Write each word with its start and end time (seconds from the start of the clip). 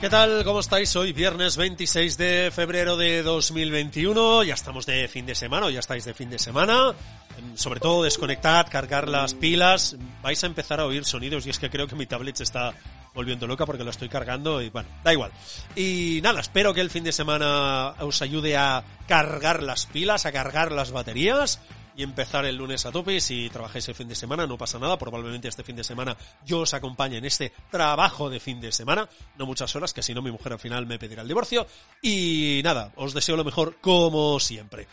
¿Qué 0.00 0.08
tal? 0.08 0.44
¿Cómo 0.44 0.60
estáis? 0.60 0.94
Hoy 0.94 1.12
viernes 1.12 1.56
26 1.56 2.16
de 2.16 2.52
febrero 2.54 2.96
de 2.96 3.24
2021. 3.24 4.44
Ya 4.44 4.54
estamos 4.54 4.86
de 4.86 5.08
fin 5.08 5.26
de 5.26 5.34
semana, 5.34 5.68
ya 5.70 5.80
estáis 5.80 6.04
de 6.04 6.14
fin 6.14 6.30
de 6.30 6.38
semana. 6.38 6.94
Em, 7.36 7.56
sobre 7.56 7.80
todo 7.80 8.04
desconectad, 8.04 8.68
cargar 8.70 9.08
las 9.08 9.34
pilas. 9.34 9.96
Vais 10.22 10.42
a 10.44 10.46
empezar 10.46 10.78
a 10.78 10.86
oír 10.86 11.04
sonidos 11.04 11.48
y 11.48 11.50
es 11.50 11.58
que 11.58 11.68
creo 11.68 11.88
que 11.88 11.96
mi 11.96 12.06
tablet 12.06 12.36
se 12.36 12.44
está 12.44 12.74
volviendo 13.12 13.48
loca 13.48 13.66
porque 13.66 13.82
lo 13.82 13.90
estoy 13.90 14.08
cargando 14.08 14.62
y 14.62 14.70
bueno, 14.70 14.88
da 15.02 15.12
igual. 15.12 15.32
Y 15.74 16.20
nada, 16.22 16.38
espero 16.38 16.72
que 16.72 16.80
el 16.80 16.90
fin 16.90 17.02
de 17.02 17.10
semana 17.10 17.94
os 17.98 18.22
ayude 18.22 18.56
a 18.56 18.84
cargar 19.08 19.64
las 19.64 19.86
pilas, 19.86 20.26
a 20.26 20.30
cargar 20.32 20.70
las 20.70 20.92
baterías 20.92 21.60
y 21.98 22.04
empezar 22.04 22.46
el 22.46 22.56
lunes 22.56 22.86
a 22.86 22.92
tope. 22.92 23.20
Si 23.20 23.50
trabajáis 23.50 23.88
el 23.88 23.94
fin 23.96 24.06
de 24.06 24.14
semana, 24.14 24.46
no 24.46 24.56
pasa 24.56 24.78
nada. 24.78 24.96
Probablemente 24.96 25.48
este 25.48 25.64
fin 25.64 25.74
de 25.74 25.82
semana 25.82 26.16
yo 26.46 26.60
os 26.60 26.72
acompañe 26.72 27.18
en 27.18 27.24
este 27.24 27.52
trabajo 27.70 28.30
de 28.30 28.38
fin 28.38 28.60
de 28.60 28.70
semana. 28.70 29.08
No 29.36 29.46
muchas 29.46 29.74
horas, 29.74 29.92
que 29.92 30.02
si 30.02 30.14
no 30.14 30.22
mi 30.22 30.30
mujer 30.30 30.52
al 30.52 30.60
final 30.60 30.86
me 30.86 30.98
pedirá 30.98 31.22
el 31.22 31.28
divorcio. 31.28 31.66
Y 32.00 32.60
nada, 32.62 32.92
os 32.94 33.14
deseo 33.14 33.36
lo 33.36 33.44
mejor 33.44 33.78
como 33.80 34.38
siempre. 34.38 34.86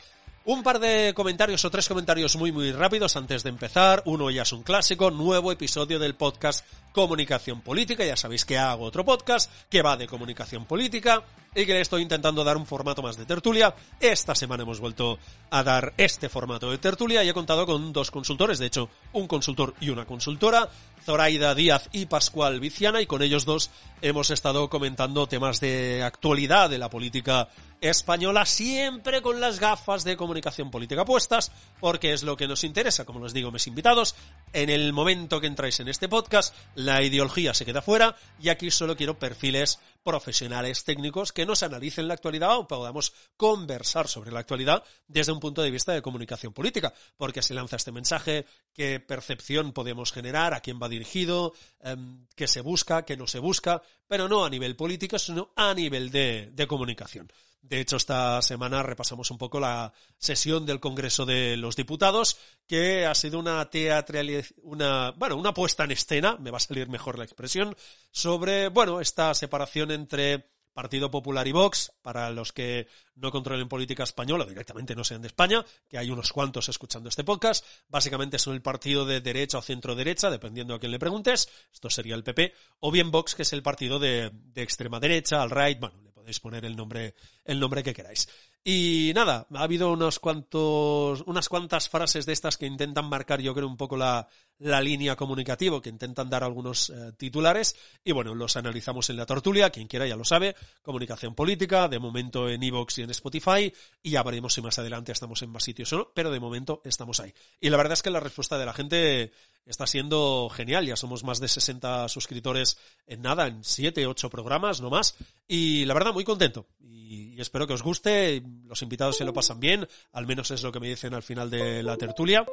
Un 0.46 0.64
par 0.64 0.80
de 0.80 1.14
comentarios 1.16 1.64
o 1.64 1.72
tres 1.72 1.88
comentarios 1.88 2.36
muy 2.38 2.52
muy 2.52 2.72
rápidos 2.72 3.16
antes 3.16 3.44
de 3.44 3.50
empezar. 3.50 4.02
Uno 4.06 4.32
ya 4.32 4.42
es 4.42 4.52
un 4.52 4.64
clásico, 4.64 5.12
nuevo 5.12 5.52
episodio 5.52 6.00
del 6.00 6.16
podcast 6.16 6.66
Comunicación 6.96 7.60
Política. 7.60 8.06
Ya 8.06 8.16
sabéis 8.16 8.46
que 8.46 8.58
hago 8.58 8.86
otro 8.86 9.04
podcast 9.04 9.52
que 9.70 9.82
va 9.82 9.98
de 9.98 10.08
comunicación 10.08 10.64
política 10.64 11.26
y 11.54 11.66
que 11.66 11.74
le 11.74 11.82
estoy 11.82 12.02
intentando 12.02 12.44
dar 12.44 12.56
un 12.56 12.66
formato 12.66 13.02
más 13.02 13.18
de 13.18 13.26
tertulia. 13.26 13.76
Esta 14.00 14.34
semana 14.34 14.64
hemos 14.64 14.80
vuelto 14.80 15.20
a 15.50 15.62
dar 15.62 15.94
este 15.98 16.30
formato 16.30 16.72
de 16.72 16.78
tertulia 16.78 17.22
y 17.24 17.30
he 17.30 17.34
contado 17.34 17.66
con 17.66 17.92
dos 17.92 18.12
consultores, 18.12 18.60
de 18.60 18.68
hecho, 18.68 18.90
un 19.12 19.28
consultor 19.28 19.74
y 19.82 19.90
una 19.90 20.06
consultora, 20.06 20.70
Zoraida 21.04 21.54
Díaz 21.54 21.90
y 21.92 22.06
Pascual 22.08 22.60
Viciana, 22.60 23.02
y 23.02 23.06
con 23.06 23.22
ellos 23.22 23.46
dos 23.46 23.72
hemos 24.02 24.32
estado 24.32 24.70
comentando 24.70 25.28
temas 25.28 25.60
de 25.60 26.02
actualidad 26.04 26.70
de 26.70 26.78
la 26.78 26.90
política 26.90 27.50
española, 27.82 28.46
siempre 28.46 29.22
con 29.22 29.40
las 29.40 29.60
gafas 29.60 30.04
de 30.04 30.18
comunicación 30.18 30.72
política 30.72 31.06
puestas, 31.06 31.52
porque 31.80 32.14
es 32.14 32.24
lo 32.24 32.36
que 32.36 32.48
nos 32.48 32.64
interesa, 32.64 33.06
como 33.06 33.24
les 33.24 33.34
digo, 33.34 33.52
mis 33.52 33.68
invitados. 33.68 34.16
En 34.54 34.70
el 34.70 34.92
momento 34.94 35.40
que 35.40 35.48
entráis 35.48 35.80
en 35.80 35.88
este 35.88 36.10
podcast, 36.10 36.56
la 36.86 37.02
ideología 37.02 37.54
se 37.54 37.66
queda 37.66 37.82
fuera 37.82 38.16
y 38.40 38.50
aquí 38.50 38.72
solo 38.72 38.96
quiero 38.96 39.20
perfiles 39.20 39.80
profesionales 40.04 40.84
técnicos 40.84 41.34
que 41.34 41.46
nos 41.46 41.64
analicen 41.64 42.08
la 42.08 42.14
actualidad 42.14 42.58
o 42.58 42.68
podamos 42.68 43.12
conversar 43.36 44.08
sobre 44.08 44.32
la 44.32 44.40
actualidad 44.40 44.84
desde 45.08 45.32
un 45.32 45.40
punto 45.40 45.62
de 45.62 45.72
vista 45.72 45.94
de 45.94 46.02
comunicación 46.02 46.54
política, 46.54 46.94
porque 47.18 47.42
se 47.42 47.56
lanza 47.56 47.76
este 47.76 47.92
mensaje, 47.92 48.46
qué 48.74 49.00
percepción 49.00 49.74
podemos 49.74 50.12
generar, 50.12 50.54
a 50.54 50.62
quién 50.62 50.80
va 50.82 50.88
dirigido, 50.88 51.54
em, 51.82 52.28
qué 52.36 52.48
se 52.48 52.62
busca, 52.62 53.04
qué 53.04 53.18
no 53.18 53.26
se 53.28 53.40
busca, 53.40 53.82
pero 54.08 54.30
no 54.30 54.46
a 54.46 54.50
nivel 54.50 54.76
político, 54.76 55.18
sino 55.18 55.52
a 55.56 55.74
nivel 55.74 56.12
de, 56.12 56.52
de 56.54 56.68
comunicación. 56.68 57.28
De 57.68 57.80
hecho, 57.80 57.98
esta 57.98 58.44
semana 58.44 58.84
repasamos 58.84 59.32
un 59.32 59.40
poco 59.40 59.60
la 59.60 59.92
sesión 60.20 60.68
del 60.68 60.80
Congreso 60.80 61.26
de 61.26 61.58
los 61.58 61.76
Diputados, 61.76 62.38
que 62.68 63.08
ha 63.08 63.16
sido 63.16 63.40
una 63.40 63.68
teatralidad, 63.72 64.46
una, 64.62 65.12
bueno, 65.18 65.36
una 65.36 65.52
puesta 65.52 65.84
en 65.84 65.92
escena, 65.92 66.38
me 66.40 66.52
va 66.52 66.58
a 66.58 66.60
salir 66.60 66.88
mejor 66.90 67.18
la 67.18 67.24
expresión, 67.24 67.76
sobre, 68.12 68.68
bueno, 68.68 69.02
esta 69.02 69.34
separación 69.34 69.90
entre 69.90 70.52
Partido 70.74 71.10
Popular 71.10 71.48
y 71.48 71.54
Vox, 71.54 71.92
para 72.04 72.30
los 72.30 72.54
que 72.54 72.88
no 73.16 73.32
controlen 73.32 73.68
política 73.68 74.04
española, 74.04 74.46
directamente 74.46 74.94
no 74.94 75.04
sean 75.04 75.24
de 75.24 75.30
España, 75.30 75.66
que 75.90 75.98
hay 75.98 76.12
unos 76.12 76.32
cuantos 76.32 76.70
escuchando 76.70 77.10
este 77.10 77.24
podcast, 77.24 77.66
básicamente 77.88 78.38
son 78.38 78.54
el 78.54 78.62
partido 78.62 79.08
de 79.08 79.22
derecha 79.22 79.58
o 79.58 79.64
centro 79.64 79.96
derecha, 79.96 80.30
dependiendo 80.30 80.76
a 80.76 80.80
quién 80.80 80.92
le 80.92 81.00
preguntes, 81.00 81.50
esto 81.74 81.90
sería 81.90 82.14
el 82.14 82.24
PP, 82.24 82.54
o 82.82 82.92
bien 82.92 83.10
Vox, 83.10 83.34
que 83.34 83.42
es 83.42 83.54
el 83.54 83.64
partido 83.64 83.98
de, 83.98 84.30
de 84.32 84.62
extrema 84.62 85.00
derecha, 85.00 85.42
al 85.42 85.50
right, 85.50 85.80
bueno, 85.80 85.96
podéis 86.26 86.40
poner 86.40 86.66
el 86.66 86.76
nombre, 86.76 87.14
el 87.46 87.60
nombre 87.60 87.84
que 87.84 87.94
queráis. 87.94 88.28
Y 88.68 89.12
nada, 89.14 89.46
ha 89.54 89.62
habido 89.62 89.92
unos 89.92 90.18
cuantos, 90.18 91.22
unas 91.28 91.50
cuantas 91.50 91.88
frases 91.88 92.26
de 92.26 92.34
estas 92.34 92.58
que 92.58 92.66
intentan 92.66 93.06
marcar, 93.06 93.40
yo 93.40 93.54
creo, 93.54 93.68
un 93.68 93.78
poco 93.78 93.96
la, 93.96 94.28
la 94.58 94.82
línea 94.82 95.16
comunicativa, 95.16 95.80
que 95.84 95.90
intentan 95.90 96.32
dar 96.32 96.44
algunos 96.44 96.90
eh, 96.90 97.12
titulares. 97.16 97.76
Y 98.04 98.12
bueno, 98.12 98.34
los 98.34 98.58
analizamos 98.58 99.10
en 99.12 99.18
la 99.18 99.28
tortulia, 99.28 99.70
quien 99.70 99.88
quiera 99.88 100.08
ya 100.08 100.16
lo 100.16 100.24
sabe. 100.24 100.56
Comunicación 100.82 101.36
política, 101.36 101.88
de 101.88 102.00
momento 102.00 102.50
en 102.50 102.64
Evox 102.64 102.98
y 102.98 103.04
en 103.04 103.12
Spotify. 103.12 103.72
Y 104.02 104.10
ya 104.10 104.24
veremos 104.24 104.56
si 104.56 104.64
más 104.64 104.80
adelante 104.80 105.12
estamos 105.12 105.44
en 105.44 105.52
más 105.52 105.64
sitios 105.64 105.94
o 105.94 105.98
no, 105.98 106.12
pero 106.16 106.32
de 106.32 106.40
momento 106.40 106.82
estamos 106.86 107.20
ahí. 107.20 107.34
Y 107.60 107.70
la 107.70 107.78
verdad 107.78 107.94
es 107.94 108.02
que 108.02 108.10
la 108.10 108.20
respuesta 108.20 108.58
de 108.58 108.66
la 108.66 108.74
gente 108.74 109.32
está 109.66 109.88
siendo 109.88 110.50
genial. 110.50 110.86
Ya 110.86 110.96
somos 110.96 111.24
más 111.24 111.40
de 111.40 111.48
60 111.48 112.08
suscriptores 112.08 112.78
en 113.08 113.22
nada, 113.22 113.48
en 113.48 113.64
7, 113.64 114.08
8 114.08 114.30
programas, 114.30 114.82
no 114.82 114.90
más. 114.90 115.16
Y 115.48 115.86
la 115.86 115.94
verdad, 115.94 116.14
muy 116.14 116.24
contento. 116.24 116.68
Y, 116.80 117.40
espero 117.42 117.68
que 117.68 117.74
os 117.74 117.84
guste. 117.84 118.42
Los 118.64 118.82
invitados 118.82 119.18
se 119.18 119.26
lo 119.26 119.34
pasan 119.34 119.60
bien. 119.60 119.88
Al 120.14 120.26
menos 120.26 120.52
es 120.52 120.64
lo 120.64 120.72
que 120.72 120.80
me 120.80 120.90
dicen 120.90 121.14
al 121.14 121.24
final 121.24 121.50
de 121.50 121.84
la 121.84 121.98
tertulia. 121.98 122.46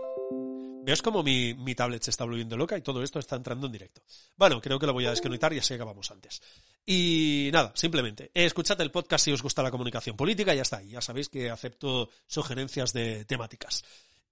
¿Ves 0.85 1.01
cómo 1.01 1.23
mi, 1.23 1.55
mi, 1.55 1.77
tablet 1.77 2.03
se 2.03 2.11
está 2.11 2.25
volviendo 2.25 2.57
loca 2.57 2.77
y 2.77 2.83
todo 2.83 3.05
esto 3.05 3.21
está 3.21 3.37
entrando 3.37 3.67
en 3.67 3.73
directo? 3.73 4.03
Bueno, 4.37 4.61
creo 4.61 4.81
que 4.81 4.87
lo 4.87 4.93
voy 4.93 5.07
a 5.07 5.11
desconectar 5.11 5.53
y 5.53 5.59
así 5.59 5.75
acabamos 5.75 6.11
antes. 6.11 6.43
Y 6.85 7.51
nada, 7.53 7.71
simplemente, 7.77 8.33
escuchad 8.35 8.81
el 8.81 8.91
podcast 8.91 9.25
si 9.25 9.33
os 9.33 9.43
gusta 9.43 9.63
la 9.63 9.71
comunicación 9.71 10.17
política 10.17 10.55
ya 10.55 10.63
está. 10.63 10.83
Ya 10.83 11.01
sabéis 11.01 11.29
que 11.29 11.51
acepto 11.51 12.09
sugerencias 12.27 12.93
de 12.93 13.25
temáticas. 13.25 13.85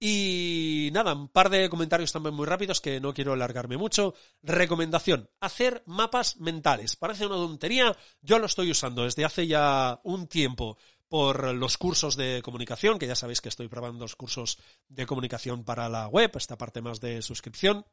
Y 0.03 0.89
nada, 0.93 1.13
un 1.13 1.27
par 1.27 1.51
de 1.51 1.69
comentarios 1.69 2.11
también 2.11 2.33
muy 2.33 2.47
rápidos 2.47 2.81
que 2.81 2.99
no 2.99 3.13
quiero 3.13 3.33
alargarme 3.33 3.77
mucho. 3.77 4.15
Recomendación, 4.41 5.29
hacer 5.39 5.83
mapas 5.85 6.37
mentales. 6.37 6.95
Parece 6.95 7.27
una 7.27 7.35
tontería, 7.35 7.95
yo 8.23 8.39
lo 8.39 8.47
estoy 8.47 8.71
usando 8.71 9.03
desde 9.03 9.23
hace 9.23 9.45
ya 9.45 10.01
un 10.03 10.25
tiempo 10.25 10.77
por 11.11 11.53
los 11.55 11.77
cursos 11.77 12.15
de 12.15 12.41
comunicación, 12.41 12.97
que 12.97 13.05
ya 13.05 13.17
sabéis 13.17 13.41
que 13.41 13.49
estoy 13.49 13.67
probando 13.67 14.05
los 14.05 14.15
cursos 14.15 14.57
de 14.87 15.05
comunicación 15.05 15.65
para 15.65 15.89
la 15.89 16.07
web, 16.07 16.31
esta 16.35 16.57
parte 16.57 16.81
más 16.81 17.01
de 17.01 17.21
suscripción. 17.21 17.85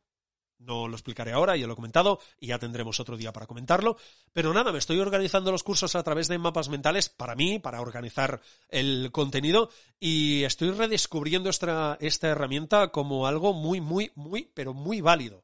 No 0.56 0.86
lo 0.86 0.94
explicaré 0.94 1.32
ahora, 1.32 1.56
ya 1.56 1.66
lo 1.66 1.72
he 1.72 1.76
comentado 1.76 2.20
y 2.38 2.46
ya 2.46 2.60
tendremos 2.60 3.00
otro 3.00 3.16
día 3.16 3.32
para 3.32 3.48
comentarlo. 3.48 3.96
Pero 4.32 4.54
nada, 4.54 4.70
me 4.70 4.78
estoy 4.78 5.00
organizando 5.00 5.50
los 5.50 5.64
cursos 5.64 5.96
a 5.96 6.04
través 6.04 6.28
de 6.28 6.38
mapas 6.38 6.68
mentales 6.68 7.08
para 7.08 7.34
mí, 7.34 7.58
para 7.58 7.80
organizar 7.80 8.40
el 8.68 9.10
contenido 9.10 9.68
y 9.98 10.44
estoy 10.44 10.70
redescubriendo 10.70 11.50
esta, 11.50 11.98
esta 12.00 12.28
herramienta 12.28 12.92
como 12.92 13.26
algo 13.26 13.52
muy, 13.52 13.80
muy, 13.80 14.12
muy, 14.14 14.48
pero 14.54 14.74
muy 14.74 15.00
válido. 15.00 15.42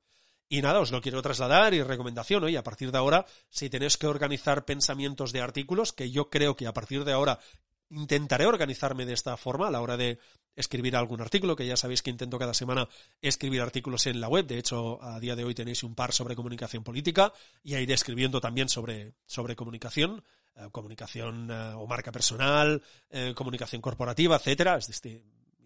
Y 0.49 0.63
nada, 0.63 0.81
os 0.81 0.93
lo 0.93 1.01
quiero 1.01 1.23
trasladar 1.23 1.75
y 1.75 1.83
recomendación, 1.83 2.49
y 2.49 2.57
a 2.57 2.63
partir 2.63 2.93
de 2.93 2.99
ahora, 2.99 3.27
si 3.49 3.71
tenéis 3.71 3.97
que 3.97 4.07
organizar 4.07 4.65
pensamientos 4.65 5.33
de 5.33 5.41
artículos, 5.41 5.93
que 5.93 6.11
yo 6.11 6.29
creo 6.29 6.55
que 6.55 6.67
a 6.67 6.75
partir 6.75 7.05
de 7.05 7.13
ahora 7.13 7.41
intentaré 7.95 8.47
organizarme 8.47 9.07
de 9.07 9.13
esta 9.13 9.37
forma 9.37 9.69
a 9.69 9.71
la 9.71 9.81
hora 9.81 9.97
de 9.97 10.19
escribir 10.57 10.97
algún 10.97 11.21
artículo, 11.21 11.57
que 11.57 11.67
ya 11.67 11.77
sabéis 11.77 12.03
que 12.03 12.11
intento 12.11 12.39
cada 12.39 12.55
semana 12.55 12.89
escribir 13.21 13.61
artículos 13.61 14.07
en 14.07 14.21
la 14.21 14.29
web. 14.29 14.47
De 14.47 14.59
hecho, 14.59 15.03
a 15.03 15.19
día 15.21 15.37
de 15.37 15.45
hoy 15.45 15.55
tenéis 15.55 15.83
un 15.83 15.95
par 15.95 16.13
sobre 16.13 16.37
comunicación 16.37 16.85
política 16.85 17.33
y 17.63 17.75
iré 17.75 17.95
escribiendo 17.95 18.41
también 18.41 18.69
sobre, 18.69 19.15
sobre 19.27 19.57
comunicación, 19.57 20.23
eh, 20.57 20.69
comunicación 20.71 21.51
eh, 21.51 21.73
o 21.75 21.87
marca 21.87 22.13
personal, 22.13 22.83
eh, 23.11 23.33
comunicación 23.35 23.83
corporativa, 23.83 24.37
etcétera, 24.37 24.77
es 24.77 25.03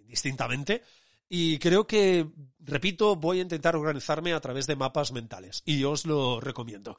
distintamente. 0.06 0.82
Y 1.28 1.58
creo 1.58 1.86
que, 1.86 2.26
repito, 2.58 3.16
voy 3.16 3.40
a 3.40 3.42
intentar 3.42 3.76
organizarme 3.76 4.32
a 4.32 4.40
través 4.40 4.66
de 4.66 4.76
mapas 4.76 5.12
mentales 5.12 5.62
y 5.66 5.84
os 5.84 6.06
lo 6.06 6.40
recomiendo. 6.40 6.96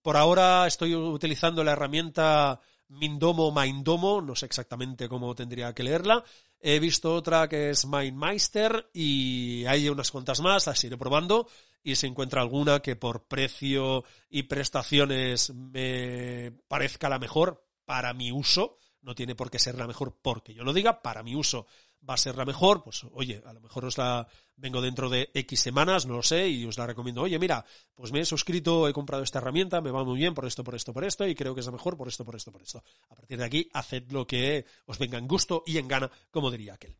Por 0.00 0.16
ahora 0.16 0.66
estoy 0.66 0.94
utilizando 0.94 1.62
la 1.62 1.72
herramienta 1.72 2.60
Mindomo 2.90 3.52
Mindomo, 3.52 4.20
no 4.20 4.34
sé 4.34 4.46
exactamente 4.46 5.08
cómo 5.08 5.34
tendría 5.34 5.72
que 5.72 5.82
leerla, 5.82 6.24
he 6.58 6.78
visto 6.78 7.14
otra 7.14 7.48
que 7.48 7.70
es 7.70 7.86
Mindmeister 7.86 8.90
y 8.92 9.64
hay 9.66 9.88
unas 9.88 10.10
cuantas 10.10 10.40
más, 10.40 10.66
las 10.66 10.82
iré 10.84 10.96
probando. 10.96 11.48
Y 11.82 11.96
si 11.96 12.06
encuentra 12.06 12.42
alguna 12.42 12.80
que 12.80 12.96
por 12.96 13.26
precio 13.26 14.04
y 14.28 14.42
prestaciones 14.42 15.54
me 15.54 16.52
parezca 16.68 17.08
la 17.08 17.18
mejor 17.18 17.64
para 17.86 18.12
mi 18.12 18.32
uso, 18.32 18.76
no 19.00 19.14
tiene 19.14 19.34
por 19.34 19.50
qué 19.50 19.58
ser 19.58 19.76
la 19.76 19.86
mejor 19.86 20.18
porque 20.20 20.52
yo 20.52 20.62
lo 20.62 20.74
diga, 20.74 21.00
para 21.00 21.22
mi 21.22 21.34
uso 21.34 21.66
va 22.08 22.14
a 22.14 22.18
ser 22.18 22.36
la 22.36 22.44
mejor, 22.44 22.82
pues 22.82 23.04
oye, 23.12 23.42
a 23.44 23.52
lo 23.52 23.60
mejor 23.60 23.84
os 23.84 23.98
la 23.98 24.26
vengo 24.56 24.80
dentro 24.80 25.08
de 25.08 25.30
X 25.34 25.60
semanas, 25.60 26.06
no 26.06 26.14
lo 26.14 26.22
sé, 26.22 26.48
y 26.48 26.64
os 26.64 26.78
la 26.78 26.86
recomiendo. 26.86 27.22
Oye, 27.22 27.38
mira, 27.38 27.64
pues 27.94 28.12
me 28.12 28.20
he 28.20 28.24
suscrito, 28.24 28.88
he 28.88 28.92
comprado 28.92 29.22
esta 29.22 29.38
herramienta, 29.38 29.80
me 29.80 29.90
va 29.90 30.04
muy 30.04 30.18
bien 30.18 30.34
por 30.34 30.46
esto, 30.46 30.64
por 30.64 30.74
esto, 30.74 30.92
por 30.92 31.04
esto, 31.04 31.26
y 31.26 31.34
creo 31.34 31.54
que 31.54 31.60
es 31.60 31.66
la 31.66 31.72
mejor 31.72 31.96
por 31.96 32.08
esto, 32.08 32.24
por 32.24 32.36
esto, 32.36 32.52
por 32.52 32.62
esto. 32.62 32.82
A 33.08 33.14
partir 33.14 33.38
de 33.38 33.44
aquí, 33.44 33.68
haced 33.72 34.10
lo 34.10 34.26
que 34.26 34.66
os 34.86 34.98
venga 34.98 35.18
en 35.18 35.28
gusto 35.28 35.62
y 35.66 35.78
en 35.78 35.88
gana, 35.88 36.10
como 36.30 36.50
diría 36.50 36.74
aquel. 36.74 36.96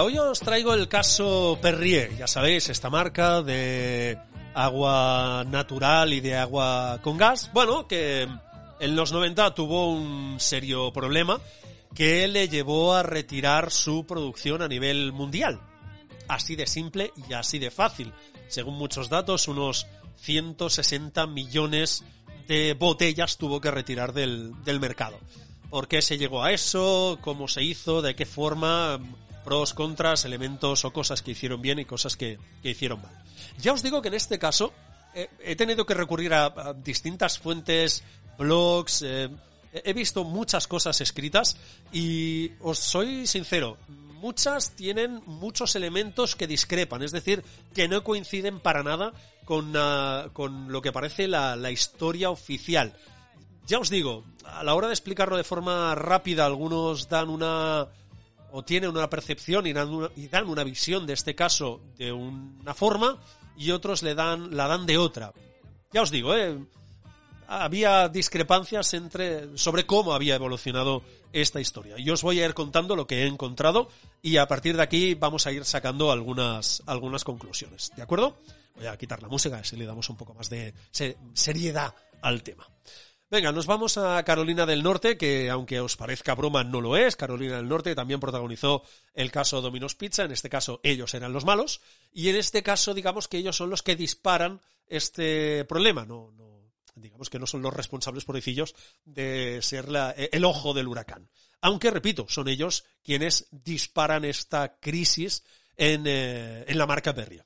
Hoy 0.00 0.16
os 0.16 0.38
traigo 0.38 0.74
el 0.74 0.86
caso 0.86 1.58
Perrier, 1.60 2.16
ya 2.16 2.28
sabéis, 2.28 2.68
esta 2.68 2.88
marca 2.88 3.42
de 3.42 4.16
agua 4.54 5.44
natural 5.48 6.12
y 6.12 6.20
de 6.20 6.36
agua 6.36 7.00
con 7.02 7.16
gas. 7.16 7.50
Bueno, 7.52 7.88
que 7.88 8.28
en 8.78 8.96
los 8.96 9.10
90 9.10 9.54
tuvo 9.54 9.92
un 9.92 10.38
serio 10.38 10.92
problema 10.92 11.40
que 11.96 12.28
le 12.28 12.48
llevó 12.48 12.94
a 12.94 13.02
retirar 13.02 13.72
su 13.72 14.06
producción 14.06 14.62
a 14.62 14.68
nivel 14.68 15.12
mundial. 15.12 15.60
Así 16.28 16.54
de 16.54 16.68
simple 16.68 17.12
y 17.28 17.32
así 17.32 17.58
de 17.58 17.72
fácil. 17.72 18.12
Según 18.46 18.74
muchos 18.74 19.08
datos, 19.08 19.48
unos 19.48 19.88
160 20.20 21.26
millones 21.26 22.04
de 22.46 22.74
botellas 22.74 23.36
tuvo 23.36 23.60
que 23.60 23.72
retirar 23.72 24.12
del, 24.12 24.52
del 24.62 24.78
mercado. 24.78 25.18
¿Por 25.70 25.88
qué 25.88 26.02
se 26.02 26.18
llegó 26.18 26.44
a 26.44 26.52
eso? 26.52 27.18
¿Cómo 27.20 27.48
se 27.48 27.64
hizo? 27.64 28.00
¿De 28.00 28.14
qué 28.14 28.26
forma? 28.26 29.00
Pros, 29.48 29.72
contras, 29.72 30.26
elementos 30.26 30.84
o 30.84 30.92
cosas 30.92 31.22
que 31.22 31.30
hicieron 31.30 31.62
bien 31.62 31.78
y 31.78 31.86
cosas 31.86 32.18
que, 32.18 32.38
hicieron 32.62 33.00
mal. 33.00 33.12
Ya 33.56 33.72
os 33.72 33.82
digo 33.82 34.02
que 34.02 34.08
en 34.08 34.14
este 34.14 34.38
caso 34.38 34.74
he 35.14 35.56
tenido 35.56 35.86
que 35.86 35.94
recurrir 35.94 36.34
a, 36.34 36.74
distintas 36.74 37.38
fuentes, 37.38 38.04
blogs, 38.36 39.00
eh, 39.00 39.30
he 39.72 39.94
visto 39.94 40.22
muchas 40.22 40.66
cosas 40.66 41.00
escritas 41.00 41.56
y 41.90 42.52
os 42.60 42.78
soy 42.78 43.26
sincero, 43.26 43.78
muchas 44.20 44.76
tienen 44.76 45.22
muchos 45.24 45.74
elementos 45.76 46.36
que 46.36 46.46
discrepan, 46.46 47.02
es 47.02 47.12
decir, 47.12 47.42
que 47.74 47.88
no 47.88 48.04
coinciden 48.04 48.60
para 48.60 48.82
nada 48.82 49.14
con, 49.46 49.72
ah, 49.76 50.28
con 50.34 50.70
lo 50.70 50.82
que 50.82 50.92
parece 50.92 51.26
la, 51.26 51.56
la 51.56 51.70
historia 51.70 52.28
oficial. 52.28 52.92
Ya 53.66 53.78
os 53.78 53.88
digo, 53.88 54.24
a 54.44 54.62
la 54.62 54.74
hora 54.74 54.88
de 54.88 54.92
explicarlo 54.92 55.38
de 55.38 55.44
forma 55.44 55.94
rápida, 55.94 56.44
algunos 56.44 57.08
dan 57.08 57.30
una 57.30 57.88
o 58.50 58.64
tienen 58.64 58.90
una 58.90 59.10
percepción 59.10 59.66
y 59.66 59.72
dan 59.72 59.88
una, 60.48 60.64
visión 60.64 61.06
de 61.06 61.12
este 61.12 61.34
caso 61.34 61.80
de 61.96 62.12
una 62.12 62.74
forma 62.74 63.18
y 63.56 63.70
otros 63.70 64.02
le 64.02 64.14
dan, 64.14 64.56
la 64.56 64.66
dan 64.68 64.86
de 64.86 64.98
otra. 64.98 65.32
Ya 65.92 66.02
os 66.02 66.10
digo, 66.10 66.34
¿eh? 66.34 66.58
había 67.48 68.08
discrepancias 68.08 68.92
entre, 68.94 69.56
sobre 69.56 69.86
cómo 69.86 70.12
había 70.12 70.34
evolucionado 70.34 71.02
esta 71.32 71.60
historia. 71.60 71.96
Yo 71.98 72.14
os 72.14 72.22
voy 72.22 72.40
a 72.40 72.44
ir 72.44 72.54
contando 72.54 72.94
lo 72.94 73.06
que 73.06 73.22
he 73.22 73.26
encontrado 73.26 73.88
y 74.22 74.36
a 74.36 74.46
partir 74.46 74.76
de 74.76 74.82
aquí 74.82 75.14
vamos 75.14 75.46
a 75.46 75.52
ir 75.52 75.64
sacando 75.64 76.12
algunas, 76.12 76.82
algunas 76.86 77.24
conclusiones. 77.24 77.90
¿De 77.96 78.02
acuerdo? 78.02 78.36
Voy 78.76 78.86
a 78.86 78.96
quitar 78.96 79.22
la 79.22 79.28
música, 79.28 79.58
así 79.58 79.76
le 79.76 79.86
damos 79.86 80.08
un 80.08 80.16
poco 80.16 80.34
más 80.34 80.48
de 80.50 80.74
seriedad 81.32 81.94
al 82.22 82.42
tema. 82.42 82.66
Venga, 83.30 83.52
nos 83.52 83.66
vamos 83.66 83.98
a 83.98 84.22
Carolina 84.24 84.64
del 84.64 84.82
Norte, 84.82 85.18
que 85.18 85.50
aunque 85.50 85.80
os 85.80 85.98
parezca 85.98 86.34
broma, 86.34 86.64
no 86.64 86.80
lo 86.80 86.96
es. 86.96 87.14
Carolina 87.14 87.56
del 87.56 87.68
Norte 87.68 87.94
también 87.94 88.20
protagonizó 88.20 88.82
el 89.12 89.30
caso 89.30 89.60
Domino's 89.60 89.94
Pizza. 89.94 90.24
En 90.24 90.32
este 90.32 90.48
caso, 90.48 90.80
ellos 90.82 91.12
eran 91.12 91.34
los 91.34 91.44
malos. 91.44 91.82
Y 92.10 92.30
en 92.30 92.36
este 92.36 92.62
caso, 92.62 92.94
digamos 92.94 93.28
que 93.28 93.36
ellos 93.36 93.54
son 93.54 93.68
los 93.68 93.82
que 93.82 93.96
disparan 93.96 94.62
este 94.86 95.66
problema. 95.66 96.06
No, 96.06 96.32
no, 96.38 96.72
digamos 96.94 97.28
que 97.28 97.38
no 97.38 97.46
son 97.46 97.60
los 97.60 97.74
responsables, 97.74 98.24
pobrecillos, 98.24 98.74
de 99.04 99.60
ser 99.60 99.90
la, 99.90 100.12
el 100.12 100.46
ojo 100.46 100.72
del 100.72 100.88
huracán. 100.88 101.28
Aunque, 101.60 101.90
repito, 101.90 102.24
son 102.30 102.48
ellos 102.48 102.86
quienes 103.02 103.48
disparan 103.50 104.24
esta 104.24 104.78
crisis 104.80 105.44
en, 105.76 106.04
eh, 106.06 106.64
en 106.66 106.78
la 106.78 106.86
marca 106.86 107.14
Perria. 107.14 107.44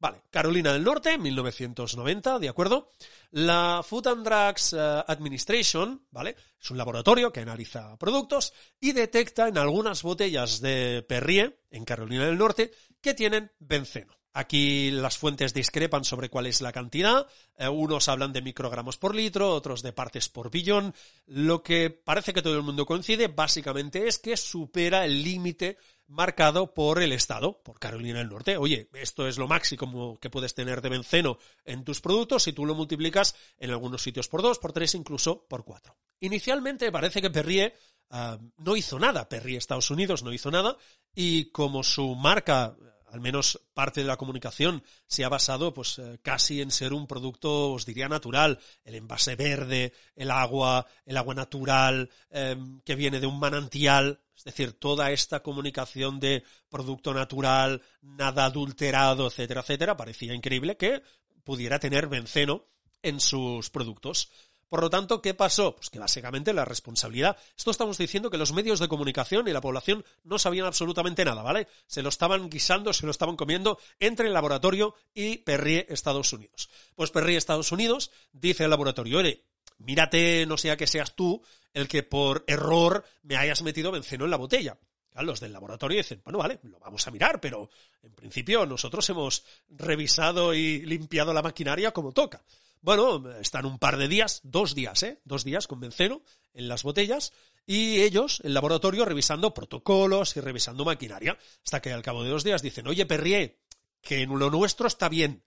Vale, 0.00 0.22
Carolina 0.30 0.72
del 0.72 0.82
Norte, 0.82 1.18
1990, 1.18 2.38
¿de 2.38 2.48
acuerdo? 2.48 2.90
La 3.32 3.82
Food 3.86 4.06
and 4.06 4.24
Drugs 4.24 4.72
eh, 4.72 4.78
Administration, 5.06 6.06
¿vale? 6.10 6.36
Es 6.58 6.70
un 6.70 6.78
laboratorio 6.78 7.30
que 7.30 7.40
analiza 7.40 7.98
productos 7.98 8.54
y 8.80 8.92
detecta 8.92 9.46
en 9.48 9.58
algunas 9.58 10.02
botellas 10.02 10.62
de 10.62 11.04
Perrier, 11.06 11.60
en 11.70 11.84
Carolina 11.84 12.24
del 12.24 12.38
Norte, 12.38 12.72
que 13.02 13.12
tienen 13.12 13.52
benceno. 13.58 14.19
Aquí 14.32 14.92
las 14.92 15.18
fuentes 15.18 15.52
discrepan 15.52 16.04
sobre 16.04 16.28
cuál 16.28 16.46
es 16.46 16.60
la 16.60 16.72
cantidad. 16.72 17.26
Eh, 17.56 17.68
unos 17.68 18.08
hablan 18.08 18.32
de 18.32 18.42
microgramos 18.42 18.96
por 18.96 19.14
litro, 19.14 19.52
otros 19.52 19.82
de 19.82 19.92
partes 19.92 20.28
por 20.28 20.50
billón. 20.50 20.94
Lo 21.26 21.62
que 21.62 21.90
parece 21.90 22.32
que 22.32 22.42
todo 22.42 22.56
el 22.56 22.62
mundo 22.62 22.86
coincide 22.86 23.26
básicamente 23.26 24.06
es 24.06 24.18
que 24.18 24.36
supera 24.36 25.04
el 25.04 25.24
límite 25.24 25.78
marcado 26.06 26.74
por 26.74 27.02
el 27.02 27.12
Estado, 27.12 27.60
por 27.62 27.78
Carolina 27.78 28.18
del 28.18 28.28
Norte. 28.28 28.56
Oye, 28.56 28.88
esto 28.94 29.26
es 29.26 29.38
lo 29.38 29.48
máximo 29.48 30.18
que 30.20 30.30
puedes 30.30 30.54
tener 30.54 30.80
de 30.80 30.88
benceno 30.90 31.38
en 31.64 31.84
tus 31.84 32.00
productos 32.00 32.44
si 32.44 32.52
tú 32.52 32.66
lo 32.66 32.74
multiplicas 32.74 33.34
en 33.58 33.70
algunos 33.70 34.02
sitios 34.02 34.28
por 34.28 34.42
dos, 34.42 34.58
por 34.58 34.72
tres, 34.72 34.94
incluso 34.94 35.46
por 35.48 35.64
cuatro. 35.64 35.96
Inicialmente 36.20 36.92
parece 36.92 37.22
que 37.22 37.30
Perrier 37.30 37.74
ah, 38.10 38.38
no 38.58 38.76
hizo 38.76 38.98
nada, 38.98 39.28
Perrier 39.28 39.58
Estados 39.58 39.90
Unidos 39.90 40.22
no 40.22 40.32
hizo 40.32 40.50
nada 40.50 40.76
y 41.14 41.50
como 41.50 41.82
su 41.82 42.14
marca 42.14 42.76
al 43.10 43.20
menos 43.20 43.60
parte 43.74 44.00
de 44.00 44.06
la 44.06 44.16
comunicación 44.16 44.82
se 45.06 45.24
ha 45.24 45.28
basado 45.28 45.74
pues 45.74 45.98
eh, 45.98 46.18
casi 46.22 46.60
en 46.60 46.70
ser 46.70 46.92
un 46.92 47.06
producto, 47.06 47.72
os 47.72 47.84
diría, 47.84 48.08
natural. 48.08 48.58
El 48.84 48.94
envase 48.94 49.36
verde, 49.36 49.92
el 50.14 50.30
agua, 50.30 50.86
el 51.04 51.16
agua 51.16 51.34
natural, 51.34 52.10
em, 52.30 52.80
que 52.82 52.94
viene 52.94 53.20
de 53.20 53.26
un 53.26 53.38
manantial, 53.38 54.20
es 54.36 54.44
decir, 54.44 54.72
toda 54.72 55.10
esta 55.10 55.42
comunicación 55.42 56.20
de 56.20 56.44
producto 56.68 57.12
natural, 57.12 57.82
nada 58.00 58.44
adulterado, 58.44 59.26
etcétera, 59.26 59.60
etcétera, 59.60 59.96
parecía 59.96 60.34
increíble 60.34 60.76
que 60.76 61.02
pudiera 61.44 61.78
tener 61.78 62.06
benceno 62.06 62.66
en 63.02 63.20
sus 63.20 63.70
productos. 63.70 64.30
Por 64.70 64.82
lo 64.82 64.88
tanto, 64.88 65.20
¿qué 65.20 65.34
pasó? 65.34 65.74
Pues 65.74 65.90
que 65.90 65.98
básicamente 65.98 66.52
la 66.52 66.64
responsabilidad. 66.64 67.36
Esto 67.56 67.72
estamos 67.72 67.98
diciendo 67.98 68.30
que 68.30 68.38
los 68.38 68.52
medios 68.52 68.78
de 68.78 68.86
comunicación 68.86 69.48
y 69.48 69.52
la 69.52 69.60
población 69.60 70.04
no 70.22 70.38
sabían 70.38 70.66
absolutamente 70.66 71.24
nada, 71.24 71.42
¿vale? 71.42 71.66
Se 71.88 72.02
lo 72.02 72.08
estaban 72.08 72.48
guisando, 72.48 72.92
se 72.92 73.04
lo 73.04 73.10
estaban 73.10 73.34
comiendo 73.34 73.80
entre 73.98 74.28
el 74.28 74.32
laboratorio 74.32 74.94
y 75.12 75.38
Perrier 75.38 75.86
Estados 75.88 76.32
Unidos. 76.32 76.70
Pues 76.94 77.10
Perrier 77.10 77.38
Estados 77.38 77.72
Unidos 77.72 78.12
dice 78.32 78.62
al 78.62 78.70
laboratorio, 78.70 79.18
oye, 79.18 79.42
mírate, 79.78 80.46
no 80.46 80.56
sea 80.56 80.76
que 80.76 80.86
seas 80.86 81.16
tú 81.16 81.42
el 81.74 81.88
que 81.88 82.04
por 82.04 82.44
error 82.46 83.04
me 83.24 83.36
hayas 83.36 83.62
metido 83.62 83.90
benceno 83.90 84.24
en 84.24 84.30
la 84.30 84.36
botella. 84.36 84.78
los 85.16 85.40
del 85.40 85.52
laboratorio 85.52 85.98
dicen, 85.98 86.22
bueno, 86.22 86.38
vale, 86.38 86.60
lo 86.62 86.78
vamos 86.78 87.04
a 87.08 87.10
mirar, 87.10 87.40
pero 87.40 87.70
en 88.04 88.12
principio 88.12 88.64
nosotros 88.66 89.10
hemos 89.10 89.44
revisado 89.68 90.54
y 90.54 90.86
limpiado 90.86 91.34
la 91.34 91.42
maquinaria 91.42 91.90
como 91.90 92.12
toca. 92.12 92.40
Bueno, 92.82 93.30
están 93.32 93.66
un 93.66 93.78
par 93.78 93.98
de 93.98 94.08
días, 94.08 94.40
dos 94.42 94.74
días, 94.74 95.02
¿eh? 95.02 95.20
Dos 95.24 95.44
días 95.44 95.66
con 95.66 95.80
benceno 95.80 96.22
en 96.54 96.66
las 96.66 96.82
botellas 96.82 97.32
y 97.66 98.00
ellos, 98.00 98.40
el 98.42 98.54
laboratorio, 98.54 99.04
revisando 99.04 99.52
protocolos 99.52 100.36
y 100.36 100.40
revisando 100.40 100.86
maquinaria. 100.86 101.38
Hasta 101.64 101.82
que 101.82 101.92
al 101.92 102.02
cabo 102.02 102.24
de 102.24 102.30
dos 102.30 102.42
días 102.42 102.62
dicen, 102.62 102.86
oye, 102.86 103.04
Perrier, 103.04 103.60
que 104.00 104.26
lo 104.26 104.50
nuestro 104.50 104.86
está 104.86 105.10
bien, 105.10 105.44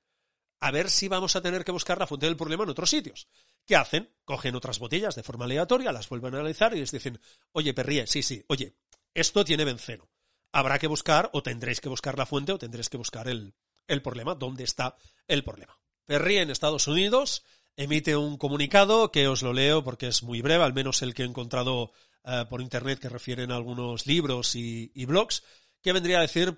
a 0.60 0.70
ver 0.70 0.92
si 0.92 1.08
vamos 1.08 1.36
a 1.36 1.42
tener 1.42 1.66
que 1.66 1.72
buscar 1.72 1.98
la 1.98 2.08
fuente 2.08 2.28
del 2.28 2.38
problema 2.38 2.64
en 2.66 2.70
otros 2.70 2.92
sitios. 2.92 3.28
¿Qué 3.66 3.76
hacen? 3.76 4.16
Cogen 4.26 4.56
otras 4.56 4.78
botellas 4.78 5.16
de 5.16 5.24
forma 5.24 5.46
aleatoria, 5.46 5.92
las 5.92 6.08
vuelven 6.08 6.36
a 6.36 6.38
analizar 6.38 6.76
y 6.76 6.80
les 6.80 6.92
dicen, 6.92 7.20
oye, 7.52 7.74
Perrier, 7.74 8.08
sí, 8.08 8.22
sí, 8.22 8.46
oye, 8.48 8.78
esto 9.14 9.44
tiene 9.44 9.66
benceno. 9.66 10.10
Habrá 10.52 10.78
que 10.78 10.88
buscar, 10.88 11.32
o 11.34 11.42
tendréis 11.42 11.82
que 11.82 11.90
buscar 11.90 12.18
la 12.18 12.28
fuente, 12.28 12.52
o 12.52 12.60
tendréis 12.60 12.90
que 12.90 12.98
buscar 12.98 13.28
el, 13.28 13.56
el 13.88 14.04
problema, 14.04 14.36
dónde 14.36 14.64
está 14.64 14.96
el 15.28 15.44
problema. 15.44 15.83
Perrier 16.06 16.44
en 16.44 16.50
Estados 16.50 16.88
Unidos 16.88 17.44
emite 17.76 18.16
un 18.16 18.38
comunicado 18.38 19.12
que 19.12 19.28
os 19.28 19.42
lo 19.42 19.54
leo 19.54 19.84
porque 19.84 20.08
es 20.08 20.24
muy 20.24 20.42
breve, 20.42 20.64
al 20.64 20.74
menos 20.74 21.02
el 21.02 21.14
que 21.14 21.24
he 21.24 21.26
encontrado 21.26 21.92
eh, 22.26 22.46
por 22.50 22.62
internet 22.62 23.00
que 23.00 23.10
refieren 23.10 23.52
a 23.52 23.56
algunos 23.56 24.06
libros 24.06 24.56
y, 24.56 25.06
blogs, 25.06 25.44
que 25.82 25.94
vendría 25.94 26.20
a 26.20 26.22
decir 26.22 26.58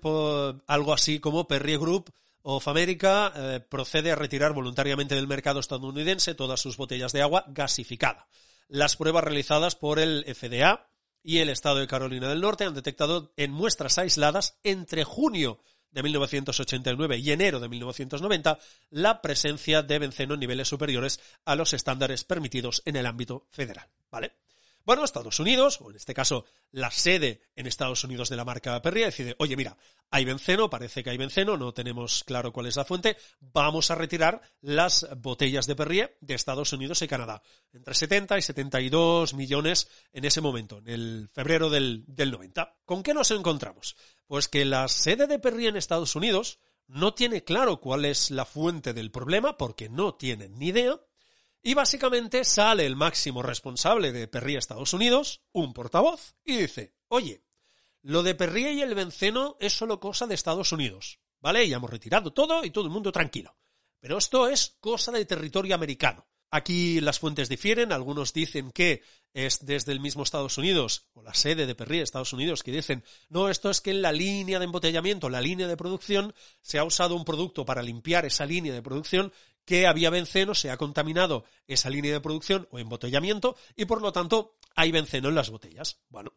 algo 0.66 0.92
así 0.92 1.18
como 1.20 1.48
Perrier 1.48 1.78
Group 1.78 2.12
of 2.42 2.68
America 2.68 3.32
eh, 3.34 3.60
procede 3.60 4.12
a 4.12 4.16
retirar 4.16 4.52
voluntariamente 4.52 5.16
del 5.16 5.26
mercado 5.26 5.60
estadounidense 5.60 6.34
todas 6.34 6.60
sus 6.60 6.76
botellas 6.76 7.12
de 7.12 7.22
agua 7.22 7.44
gasificada. 7.48 8.28
Las 8.68 8.96
pruebas 8.96 9.24
realizadas 9.24 9.74
por 9.74 9.98
el 9.98 10.24
FDA 10.32 10.88
y 11.22 11.38
el 11.38 11.48
estado 11.48 11.78
de 11.78 11.88
Carolina 11.88 12.28
del 12.28 12.40
Norte 12.40 12.64
han 12.64 12.74
detectado 12.74 13.32
en 13.36 13.50
muestras 13.50 13.98
aisladas 13.98 14.58
entre 14.62 15.02
junio 15.02 15.60
de 15.96 16.02
1989 16.02 17.16
y 17.16 17.32
enero 17.32 17.58
de 17.58 17.70
1990 17.70 18.58
la 18.90 19.22
presencia 19.22 19.82
de 19.82 19.98
benceno 19.98 20.34
en 20.34 20.40
niveles 20.40 20.68
superiores 20.68 21.20
a 21.46 21.56
los 21.56 21.72
estándares 21.72 22.22
permitidos 22.22 22.82
en 22.84 22.96
el 22.96 23.06
ámbito 23.06 23.46
federal. 23.50 23.88
¿Vale? 24.10 24.34
Bueno, 24.84 25.04
Estados 25.04 25.40
Unidos, 25.40 25.80
o 25.80 25.90
en 25.90 25.96
este 25.96 26.14
caso 26.14 26.44
la 26.70 26.90
sede 26.90 27.40
en 27.56 27.66
Estados 27.66 28.04
Unidos 28.04 28.28
de 28.28 28.36
la 28.36 28.44
marca 28.44 28.80
Perrier, 28.82 29.06
decide, 29.06 29.34
oye, 29.38 29.56
mira, 29.56 29.76
hay 30.10 30.24
benceno, 30.26 30.68
parece 30.68 31.02
que 31.02 31.10
hay 31.10 31.16
benceno, 31.16 31.56
no 31.56 31.72
tenemos 31.72 32.22
claro 32.24 32.52
cuál 32.52 32.66
es 32.66 32.76
la 32.76 32.84
fuente, 32.84 33.16
vamos 33.40 33.90
a 33.90 33.94
retirar 33.94 34.42
las 34.60 35.08
botellas 35.16 35.66
de 35.66 35.74
Perrier 35.76 36.16
de 36.20 36.34
Estados 36.34 36.72
Unidos 36.74 37.00
y 37.02 37.08
Canadá. 37.08 37.42
Entre 37.72 37.94
70 37.94 38.38
y 38.38 38.42
72 38.42 39.34
millones 39.34 39.88
en 40.12 40.26
ese 40.26 40.42
momento, 40.42 40.78
en 40.78 40.88
el 40.88 41.28
febrero 41.32 41.70
del, 41.70 42.04
del 42.06 42.30
90. 42.30 42.76
¿Con 42.84 43.02
qué 43.02 43.14
nos 43.14 43.30
encontramos? 43.32 43.96
Pues 44.26 44.48
que 44.48 44.64
la 44.64 44.88
sede 44.88 45.26
de 45.26 45.38
Perrier 45.38 45.70
en 45.70 45.76
Estados 45.76 46.16
Unidos 46.16 46.58
no 46.86 47.14
tiene 47.14 47.44
claro 47.44 47.80
cuál 47.80 48.04
es 48.04 48.30
la 48.30 48.44
fuente 48.44 48.92
del 48.92 49.10
problema, 49.10 49.56
porque 49.56 49.88
no 49.88 50.14
tienen 50.14 50.58
ni 50.58 50.68
idea, 50.68 51.00
y 51.62 51.74
básicamente 51.74 52.44
sale 52.44 52.86
el 52.86 52.96
máximo 52.96 53.42
responsable 53.42 54.12
de 54.12 54.28
Perrier 54.28 54.58
Estados 54.58 54.92
Unidos, 54.92 55.42
un 55.52 55.72
portavoz, 55.72 56.34
y 56.44 56.56
dice, 56.56 56.94
oye, 57.08 57.44
lo 58.02 58.22
de 58.22 58.36
Perrier 58.36 58.74
y 58.74 58.82
el 58.82 58.94
benceno 58.94 59.56
es 59.58 59.72
solo 59.72 59.98
cosa 59.98 60.28
de 60.28 60.36
Estados 60.36 60.70
Unidos, 60.70 61.18
¿vale? 61.40 61.68
Ya 61.68 61.78
hemos 61.78 61.90
retirado 61.90 62.32
todo 62.32 62.64
y 62.64 62.70
todo 62.70 62.84
el 62.84 62.90
mundo 62.90 63.10
tranquilo. 63.10 63.56
Pero 63.98 64.18
esto 64.18 64.46
es 64.48 64.76
cosa 64.78 65.10
de 65.10 65.24
territorio 65.24 65.74
americano. 65.74 66.28
Aquí 66.50 67.00
las 67.00 67.18
fuentes 67.18 67.48
difieren, 67.48 67.92
algunos 67.92 68.32
dicen 68.32 68.70
que 68.70 69.02
es 69.34 69.66
desde 69.66 69.92
el 69.92 70.00
mismo 70.00 70.22
Estados 70.22 70.56
Unidos, 70.56 71.06
o 71.12 71.22
la 71.22 71.34
sede 71.34 71.66
de 71.66 71.74
Perrier, 71.74 72.02
Estados 72.02 72.32
Unidos, 72.32 72.62
que 72.62 72.72
dicen, 72.72 73.04
no, 73.28 73.50
esto 73.50 73.68
es 73.68 73.80
que 73.80 73.90
en 73.90 74.00
la 74.00 74.12
línea 74.12 74.58
de 74.58 74.64
embotellamiento, 74.64 75.28
la 75.28 75.42
línea 75.42 75.66
de 75.66 75.76
producción, 75.76 76.34
se 76.62 76.78
ha 76.78 76.84
usado 76.84 77.14
un 77.14 77.24
producto 77.24 77.66
para 77.66 77.82
limpiar 77.82 78.24
esa 78.24 78.46
línea 78.46 78.72
de 78.72 78.82
producción 78.82 79.32
que 79.66 79.86
había 79.86 80.10
benceno, 80.10 80.54
se 80.54 80.70
ha 80.70 80.78
contaminado 80.78 81.44
esa 81.66 81.90
línea 81.90 82.12
de 82.12 82.20
producción 82.20 82.68
o 82.70 82.78
embotellamiento 82.78 83.56
y 83.74 83.84
por 83.84 84.00
lo 84.00 84.12
tanto 84.12 84.56
hay 84.76 84.92
benceno 84.92 85.28
en 85.28 85.34
las 85.34 85.50
botellas. 85.50 85.98
Bueno, 86.08 86.32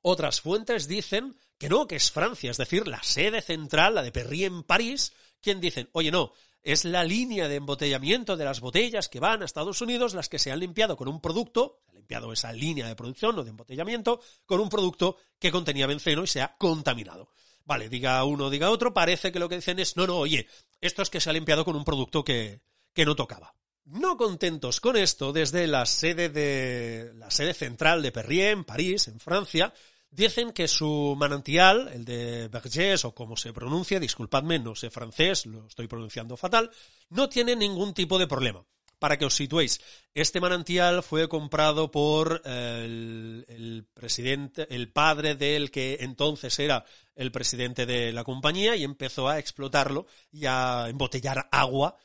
otras 0.00 0.40
fuentes 0.40 0.86
dicen 0.86 1.36
que 1.58 1.68
no, 1.68 1.86
que 1.86 1.96
es 1.96 2.12
Francia, 2.12 2.50
es 2.50 2.56
decir, 2.56 2.86
la 2.86 3.02
sede 3.02 3.42
central, 3.42 3.96
la 3.96 4.02
de 4.02 4.12
Perrier 4.12 4.52
en 4.52 4.62
París, 4.62 5.12
quien 5.40 5.60
dicen, 5.60 5.90
oye 5.92 6.10
no, 6.10 6.32
es 6.64 6.86
la 6.86 7.04
línea 7.04 7.46
de 7.46 7.56
embotellamiento 7.56 8.36
de 8.36 8.46
las 8.46 8.60
botellas 8.60 9.10
que 9.10 9.20
van 9.20 9.42
a 9.42 9.44
Estados 9.44 9.82
Unidos 9.82 10.14
las 10.14 10.30
que 10.30 10.38
se 10.38 10.50
han 10.50 10.60
limpiado 10.60 10.96
con 10.96 11.08
un 11.08 11.20
producto, 11.20 11.82
se 11.84 11.90
ha 11.90 11.94
limpiado 11.94 12.32
esa 12.32 12.52
línea 12.52 12.88
de 12.88 12.96
producción 12.96 13.38
o 13.38 13.44
de 13.44 13.50
embotellamiento, 13.50 14.20
con 14.46 14.60
un 14.60 14.70
producto 14.70 15.18
que 15.38 15.52
contenía 15.52 15.86
benceno 15.86 16.24
y 16.24 16.26
se 16.26 16.40
ha 16.40 16.54
contaminado. 16.56 17.28
Vale, 17.66 17.90
diga 17.90 18.24
uno, 18.24 18.48
diga 18.48 18.70
otro, 18.70 18.94
parece 18.94 19.30
que 19.30 19.38
lo 19.38 19.48
que 19.48 19.56
dicen 19.56 19.78
es, 19.78 19.96
no, 19.96 20.06
no, 20.06 20.16
oye, 20.16 20.48
esto 20.80 21.02
es 21.02 21.10
que 21.10 21.20
se 21.20 21.28
ha 21.28 21.34
limpiado 21.34 21.66
con 21.66 21.76
un 21.76 21.84
producto 21.84 22.24
que, 22.24 22.62
que 22.94 23.04
no 23.04 23.14
tocaba. 23.14 23.54
No 23.84 24.16
contentos 24.16 24.80
con 24.80 24.96
esto, 24.96 25.34
desde 25.34 25.66
la 25.66 25.84
sede 25.84 26.30
de 26.30 27.12
la 27.16 27.30
sede 27.30 27.52
central 27.52 28.00
de 28.00 28.12
Perrier 28.12 28.52
en 28.52 28.64
París, 28.64 29.08
en 29.08 29.20
Francia, 29.20 29.74
dicen 30.14 30.52
que 30.52 30.68
su 30.68 31.14
manantial, 31.18 31.88
el 31.92 32.04
de 32.04 32.48
Bergès 32.48 33.04
o 33.04 33.14
como 33.14 33.36
se 33.36 33.52
pronuncia, 33.52 33.98
disculpadme, 33.98 34.58
no 34.58 34.74
sé 34.74 34.90
francés, 34.90 35.46
lo 35.46 35.66
estoy 35.66 35.88
pronunciando 35.88 36.36
fatal, 36.36 36.70
no 37.10 37.28
tiene 37.28 37.56
ningún 37.56 37.94
tipo 37.94 38.18
de 38.18 38.26
problema. 38.26 38.64
Para 38.98 39.18
que 39.18 39.26
os 39.26 39.34
situéis, 39.34 39.80
este 40.14 40.40
manantial 40.40 41.02
fue 41.02 41.28
comprado 41.28 41.90
por 41.90 42.40
el, 42.44 43.44
el, 43.48 43.86
presidente, 43.92 44.66
el 44.70 44.90
padre 44.92 45.34
del 45.34 45.70
que 45.70 45.98
entonces 46.00 46.58
era 46.58 46.84
el 47.14 47.30
presidente 47.30 47.84
de 47.84 48.12
la 48.12 48.24
compañía 48.24 48.76
y 48.76 48.84
empezó 48.84 49.28
a 49.28 49.38
explotarlo 49.38 50.06
y 50.30 50.46
a 50.46 50.86
embotellar 50.88 51.48
agua 51.50 51.96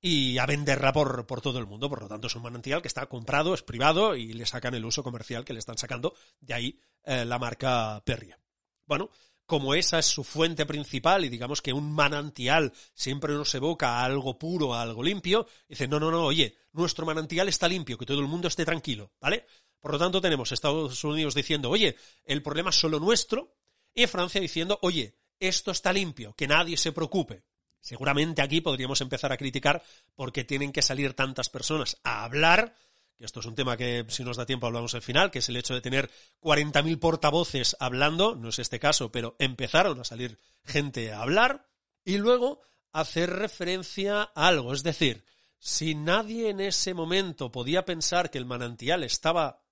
y 0.00 0.38
a 0.38 0.46
venderla 0.46 0.92
por, 0.92 1.26
por 1.26 1.40
todo 1.40 1.58
el 1.58 1.66
mundo. 1.66 1.88
Por 1.88 2.02
lo 2.02 2.08
tanto, 2.08 2.26
es 2.26 2.36
un 2.36 2.42
manantial 2.42 2.82
que 2.82 2.88
está 2.88 3.06
comprado, 3.06 3.54
es 3.54 3.62
privado 3.62 4.16
y 4.16 4.32
le 4.32 4.46
sacan 4.46 4.74
el 4.74 4.84
uso 4.84 5.02
comercial 5.02 5.44
que 5.44 5.52
le 5.52 5.58
están 5.58 5.78
sacando. 5.78 6.14
De 6.40 6.54
ahí 6.54 6.80
eh, 7.04 7.24
la 7.24 7.38
marca 7.38 8.02
Perrier. 8.04 8.38
Bueno, 8.86 9.10
como 9.48 9.74
esa 9.74 9.98
es 9.98 10.06
su 10.06 10.24
fuente 10.24 10.66
principal 10.66 11.24
y 11.24 11.30
digamos 11.30 11.62
que 11.62 11.72
un 11.72 11.90
manantial 11.90 12.72
siempre 12.92 13.32
nos 13.32 13.54
evoca 13.54 13.98
a 13.98 14.04
algo 14.04 14.38
puro, 14.38 14.74
a 14.74 14.82
algo 14.82 15.02
limpio, 15.02 15.46
dice, 15.66 15.88
no, 15.88 15.98
no, 15.98 16.10
no, 16.10 16.24
oye, 16.26 16.54
nuestro 16.72 17.06
manantial 17.06 17.48
está 17.48 17.66
limpio, 17.66 17.96
que 17.96 18.04
todo 18.04 18.20
el 18.20 18.26
mundo 18.26 18.48
esté 18.48 18.66
tranquilo, 18.66 19.12
¿vale? 19.20 19.46
Por 19.80 19.92
lo 19.92 19.98
tanto, 19.98 20.20
tenemos 20.20 20.52
Estados 20.52 21.02
Unidos 21.02 21.34
diciendo, 21.34 21.70
oye, 21.70 21.96
el 22.26 22.42
problema 22.42 22.70
es 22.70 22.76
solo 22.78 23.00
nuestro, 23.00 23.56
y 23.94 24.06
Francia 24.06 24.40
diciendo, 24.40 24.78
oye, 24.82 25.16
esto 25.40 25.70
está 25.70 25.94
limpio, 25.94 26.34
que 26.34 26.46
nadie 26.46 26.76
se 26.76 26.92
preocupe. 26.92 27.44
Seguramente 27.80 28.42
aquí 28.42 28.60
podríamos 28.60 29.00
empezar 29.00 29.32
a 29.32 29.36
criticar 29.36 29.82
porque 30.14 30.44
tienen 30.44 30.72
que 30.72 30.82
salir 30.82 31.14
tantas 31.14 31.48
personas 31.48 31.98
a 32.02 32.24
hablar 32.24 32.74
que 33.18 33.24
esto 33.24 33.40
es 33.40 33.46
un 33.46 33.56
tema 33.56 33.76
que 33.76 34.06
si 34.08 34.22
nos 34.22 34.36
da 34.36 34.46
tiempo 34.46 34.68
hablamos 34.68 34.94
al 34.94 35.02
final, 35.02 35.32
que 35.32 35.40
es 35.40 35.48
el 35.48 35.56
hecho 35.56 35.74
de 35.74 35.80
tener 35.80 36.08
40.000 36.40 37.00
portavoces 37.00 37.76
hablando, 37.80 38.36
no 38.36 38.50
es 38.50 38.60
este 38.60 38.78
caso, 38.78 39.10
pero 39.10 39.34
empezaron 39.40 39.98
a 39.98 40.04
salir 40.04 40.38
gente 40.64 41.12
a 41.12 41.22
hablar, 41.22 41.66
y 42.04 42.18
luego 42.18 42.60
hacer 42.92 43.30
referencia 43.30 44.22
a 44.22 44.46
algo, 44.46 44.72
es 44.72 44.84
decir, 44.84 45.24
si 45.58 45.96
nadie 45.96 46.50
en 46.50 46.60
ese 46.60 46.94
momento 46.94 47.50
podía 47.50 47.84
pensar 47.84 48.30
que 48.30 48.38
el 48.38 48.46
manantial 48.46 49.02
estaba 49.02 49.64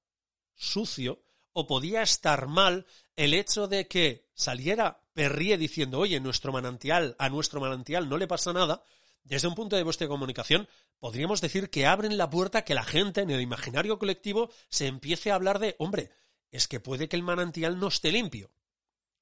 sucio 0.57 1.23
o 1.53 1.69
podía 1.69 2.03
estar 2.03 2.49
mal, 2.49 2.85
el 3.15 3.33
hecho 3.33 3.69
de 3.69 3.87
que 3.87 4.29
saliera 4.35 5.06
Perrier 5.17 5.59
diciendo, 5.59 5.99
oye, 5.99 6.21
nuestro 6.21 6.53
manantial, 6.53 7.17
a 7.19 7.31
nuestro 7.31 7.59
manantial 7.59 8.07
no 8.07 8.19
le 8.19 8.27
pasa 8.27 8.53
nada, 8.53 8.83
desde 9.25 9.49
un 9.49 9.55
punto 9.55 9.75
de 9.75 9.83
vista 9.83 10.05
de 10.05 10.11
comunicación, 10.11 10.69
podríamos 10.99 11.41
decir 11.41 11.71
que 11.71 11.87
abren 11.87 12.19
la 12.19 12.29
puerta 12.29 12.65
que 12.65 12.75
la 12.75 12.85
gente 12.85 13.23
en 13.23 13.31
el 13.31 13.41
imaginario 13.41 13.99
colectivo 13.99 14.51
se 14.69 14.89
empiece 14.89 15.31
a 15.31 15.37
hablar 15.37 15.59
de, 15.59 15.75
hombre, 15.79 16.11
es 16.51 16.69
que 16.69 16.81
puede 16.81 17.09
que 17.09 17.17
el 17.17 17.23
manantial 17.23 17.81
no 17.81 17.89
esté 17.89 18.13
limpio. 18.13 18.51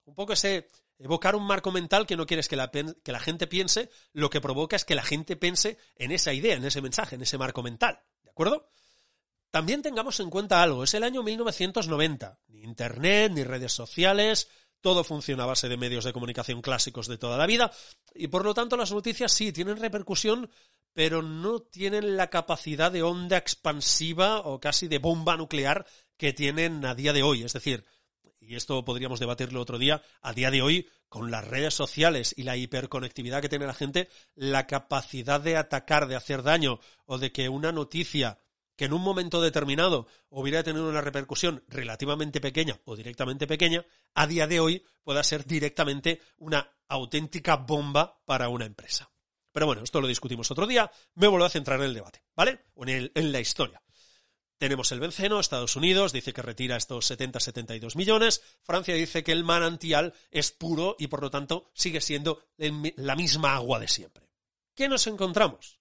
Un 0.05 0.17
poco 0.17 0.33
ese 0.33 0.67
evocar 0.99 1.37
un 1.37 1.47
marco 1.47 1.71
mental 1.71 2.09
que 2.09 2.17
no 2.17 2.27
quieres 2.27 2.49
que 2.49 2.57
la, 2.57 2.73
que 2.73 3.13
la 3.13 3.21
gente 3.21 3.47
piense, 3.47 3.89
lo 4.13 4.31
que 4.31 4.41
provoca 4.41 4.75
es 4.75 4.85
que 4.85 4.97
la 4.97 5.05
gente 5.05 5.37
piense 5.37 5.79
en 5.95 6.11
esa 6.11 6.33
idea, 6.33 6.57
en 6.57 6.65
ese 6.65 6.83
mensaje, 6.83 7.15
en 7.15 7.23
ese 7.23 7.39
marco 7.39 7.63
mental. 7.63 8.01
¿De 8.25 8.31
acuerdo? 8.31 8.69
También 9.53 9.83
tengamos 9.83 10.19
en 10.19 10.31
cuenta 10.31 10.61
algo, 10.65 10.83
es 10.83 10.95
el 10.95 11.05
año 11.05 11.23
1990. 11.23 12.41
Ni 12.49 12.65
internet, 12.65 13.31
ni 13.33 13.45
redes 13.45 13.73
sociales, 13.73 14.49
todo 14.85 15.03
funciona 15.03 15.45
a 15.45 15.47
base 15.47 15.67
de 15.67 15.79
medios 15.79 16.05
de 16.05 16.12
comunicación 16.12 16.61
clásicos 16.61 17.09
de 17.09 17.17
toda 17.17 17.38
la 17.38 17.47
vida 17.47 17.73
y 18.14 18.29
por 18.29 18.45
lo 18.45 18.53
tanto 18.53 18.76
las 18.76 18.93
noticias 18.93 19.33
sí 19.33 19.50
tienen 19.50 19.79
repercusión, 19.79 20.50
pero 20.93 21.23
no 21.23 21.61
tienen 21.61 22.19
la 22.19 22.29
capacidad 22.29 22.93
de 22.93 23.03
onda 23.03 23.38
expansiva 23.38 24.41
o 24.41 24.61
casi 24.61 24.87
de 24.87 24.99
bomba 24.99 25.38
nuclear 25.38 25.87
que 26.19 26.35
tienen 26.35 26.85
a 26.85 26.95
día 26.95 27.14
de 27.14 27.23
hoy. 27.23 27.45
Es 27.45 27.55
decir, 27.55 27.87
y 28.38 28.57
esto 28.57 28.85
podríamos 28.85 29.21
debatirlo 29.21 29.62
otro 29.62 29.79
día, 29.79 30.03
a 30.21 30.35
día 30.35 30.50
de 30.50 30.61
hoy, 30.61 30.87
con 31.09 31.31
las 31.31 31.49
redes 31.49 31.73
sociales 31.73 32.35
y 32.37 32.43
la 32.43 32.59
hiperconectividad 32.59 33.41
que 33.41 33.49
tiene 33.49 33.67
la 33.67 33.73
gente, 33.73 34.11
la 34.35 34.67
capacidad 34.67 35.41
de 35.41 35.57
atacar, 35.57 36.09
de 36.09 36.17
hacer 36.17 36.43
daño 36.43 36.79
o 37.07 37.17
de 37.17 37.33
que 37.33 37.49
una 37.49 37.73
noticia 37.73 38.38
que 38.76 38.87
en 38.87 38.93
un 38.93 39.02
momento 39.02 39.40
determinado 39.40 40.07
hubiera 40.28 40.62
tenido 40.62 40.88
una 40.88 41.00
repercusión 41.00 41.64
relativamente 41.69 42.40
pequeña 42.40 42.81
o 42.85 42.97
directamente 42.97 43.47
pequeña, 43.47 43.85
a 44.14 44.26
día 44.26 44.47
de 44.47 44.61
hoy 44.61 44.85
pueda 45.02 45.23
ser 45.23 45.45
directamente 45.45 46.21
una 46.38 46.73
auténtica 46.88 47.57
bomba 47.57 48.21
para 48.25 48.49
una 48.49 48.66
empresa. 48.66 49.11
Pero 49.52 49.66
bueno, 49.66 49.83
esto 49.85 50.00
lo 50.00 50.09
discutimos 50.09 50.50
otro 50.50 50.66
día, 50.66 50.90
me 51.14 51.28
vuelvo 51.28 51.47
a 51.47 51.50
centrar 51.50 51.78
en 51.78 51.87
el 51.87 51.95
debate, 51.95 52.23
¿vale? 52.35 52.64
En, 52.76 53.12
en 53.14 53.33
la 53.33 53.40
historia. 53.40 53.81
Tenemos 54.59 54.93
el 54.93 55.00
benceno, 55.00 55.40
Estados 55.40 55.76
Unidos 55.76 56.12
dice 56.12 56.33
que 56.33 56.43
retira 56.43 56.76
estos 56.76 57.11
70-72 57.11 57.97
millones, 57.97 58.43
Francia 58.62 58.95
dice 58.95 59.23
que 59.25 59.33
el 59.33 59.45
manantial 59.45 60.14
es 60.31 60.52
puro 60.52 60.97
y 60.99 61.09
por 61.09 61.23
lo 61.23 61.31
tanto 61.31 61.71
sigue 61.75 62.00
siendo 62.00 62.43
la 62.57 63.16
misma 63.16 63.54
agua 63.54 63.78
de 63.78 63.88
siempre. 63.88 64.31
¿Qué 64.75 64.88
nos 64.88 65.07
encontramos? 65.07 65.81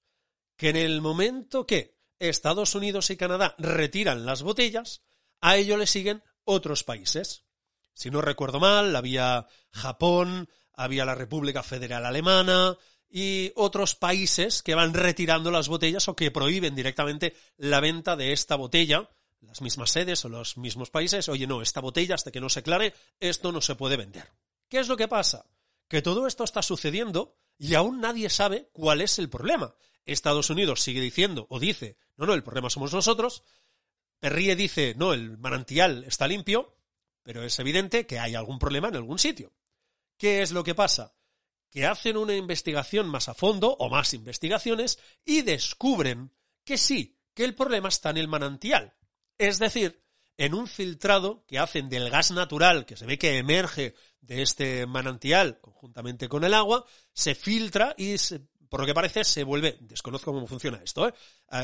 Que 0.55 0.69
en 0.69 0.75
el 0.75 1.01
momento 1.01 1.65
que 1.65 1.92
Estados 2.29 2.75
Unidos 2.75 3.09
y 3.09 3.17
Canadá 3.17 3.55
retiran 3.57 4.25
las 4.25 4.43
botellas, 4.43 5.01
a 5.41 5.57
ello 5.57 5.77
le 5.77 5.87
siguen 5.87 6.23
otros 6.45 6.83
países. 6.83 7.43
Si 7.93 8.09
no 8.09 8.21
recuerdo 8.21 8.59
mal, 8.59 8.95
había 8.95 9.47
Japón, 9.71 10.49
había 10.73 11.05
la 11.05 11.15
República 11.15 11.63
Federal 11.63 12.05
Alemana 12.05 12.77
y 13.09 13.51
otros 13.55 13.95
países 13.95 14.63
que 14.63 14.75
van 14.75 14.93
retirando 14.93 15.51
las 15.51 15.67
botellas 15.67 16.07
o 16.07 16.15
que 16.15 16.31
prohíben 16.31 16.75
directamente 16.75 17.35
la 17.57 17.79
venta 17.79 18.15
de 18.15 18.33
esta 18.33 18.55
botella, 18.55 19.09
las 19.41 19.61
mismas 19.61 19.91
sedes 19.91 20.25
o 20.25 20.29
los 20.29 20.57
mismos 20.57 20.89
países, 20.89 21.29
oye, 21.29 21.45
no, 21.45 21.61
esta 21.61 21.81
botella 21.81 22.15
hasta 22.15 22.31
que 22.31 22.41
no 22.41 22.49
se 22.49 22.61
aclare, 22.61 22.93
esto 23.19 23.51
no 23.51 23.61
se 23.61 23.75
puede 23.75 23.97
vender. 23.97 24.31
¿Qué 24.67 24.79
es 24.79 24.87
lo 24.87 24.97
que 24.97 25.07
pasa? 25.07 25.45
Que 25.87 26.01
todo 26.01 26.25
esto 26.25 26.43
está 26.43 26.63
sucediendo 26.63 27.37
y 27.59 27.75
aún 27.75 28.01
nadie 28.01 28.29
sabe 28.29 28.69
cuál 28.73 29.01
es 29.01 29.19
el 29.19 29.29
problema. 29.29 29.75
Estados 30.05 30.49
Unidos 30.49 30.81
sigue 30.81 31.01
diciendo 31.01 31.47
o 31.49 31.59
dice, 31.59 31.97
no, 32.17 32.25
no, 32.25 32.33
el 32.33 32.43
problema 32.43 32.69
somos 32.69 32.93
nosotros. 32.93 33.43
Perrier 34.19 34.57
dice, 34.57 34.95
no, 34.97 35.13
el 35.13 35.37
manantial 35.37 36.03
está 36.05 36.27
limpio, 36.27 36.77
pero 37.23 37.43
es 37.43 37.57
evidente 37.59 38.05
que 38.05 38.19
hay 38.19 38.35
algún 38.35 38.59
problema 38.59 38.89
en 38.89 38.95
algún 38.95 39.19
sitio. 39.19 39.53
¿Qué 40.17 40.41
es 40.41 40.51
lo 40.51 40.63
que 40.63 40.75
pasa? 40.75 41.15
Que 41.69 41.85
hacen 41.85 42.17
una 42.17 42.35
investigación 42.35 43.07
más 43.07 43.29
a 43.29 43.33
fondo 43.33 43.75
o 43.79 43.89
más 43.89 44.13
investigaciones 44.13 44.99
y 45.25 45.41
descubren 45.41 46.31
que 46.63 46.77
sí, 46.77 47.19
que 47.33 47.43
el 47.43 47.55
problema 47.55 47.89
está 47.89 48.11
en 48.11 48.17
el 48.17 48.27
manantial. 48.27 48.93
Es 49.37 49.59
decir, 49.59 50.03
en 50.37 50.53
un 50.53 50.67
filtrado 50.67 51.45
que 51.47 51.59
hacen 51.59 51.89
del 51.89 52.09
gas 52.09 52.31
natural 52.31 52.85
que 52.85 52.97
se 52.97 53.05
ve 53.05 53.17
que 53.17 53.37
emerge 53.37 53.95
de 54.21 54.41
este 54.41 54.85
manantial 54.85 55.59
conjuntamente 55.61 56.29
con 56.29 56.43
el 56.43 56.53
agua, 56.53 56.85
se 57.13 57.35
filtra 57.35 57.93
y 57.97 58.15
por 58.73 58.79
lo 58.79 58.87
que 58.87 58.95
parece 58.95 59.23
se 59.23 59.43
vuelve, 59.43 59.77
desconozco 59.81 60.33
cómo 60.33 60.47
funciona 60.47 60.81
esto, 60.83 61.07
¿eh? 61.07 61.13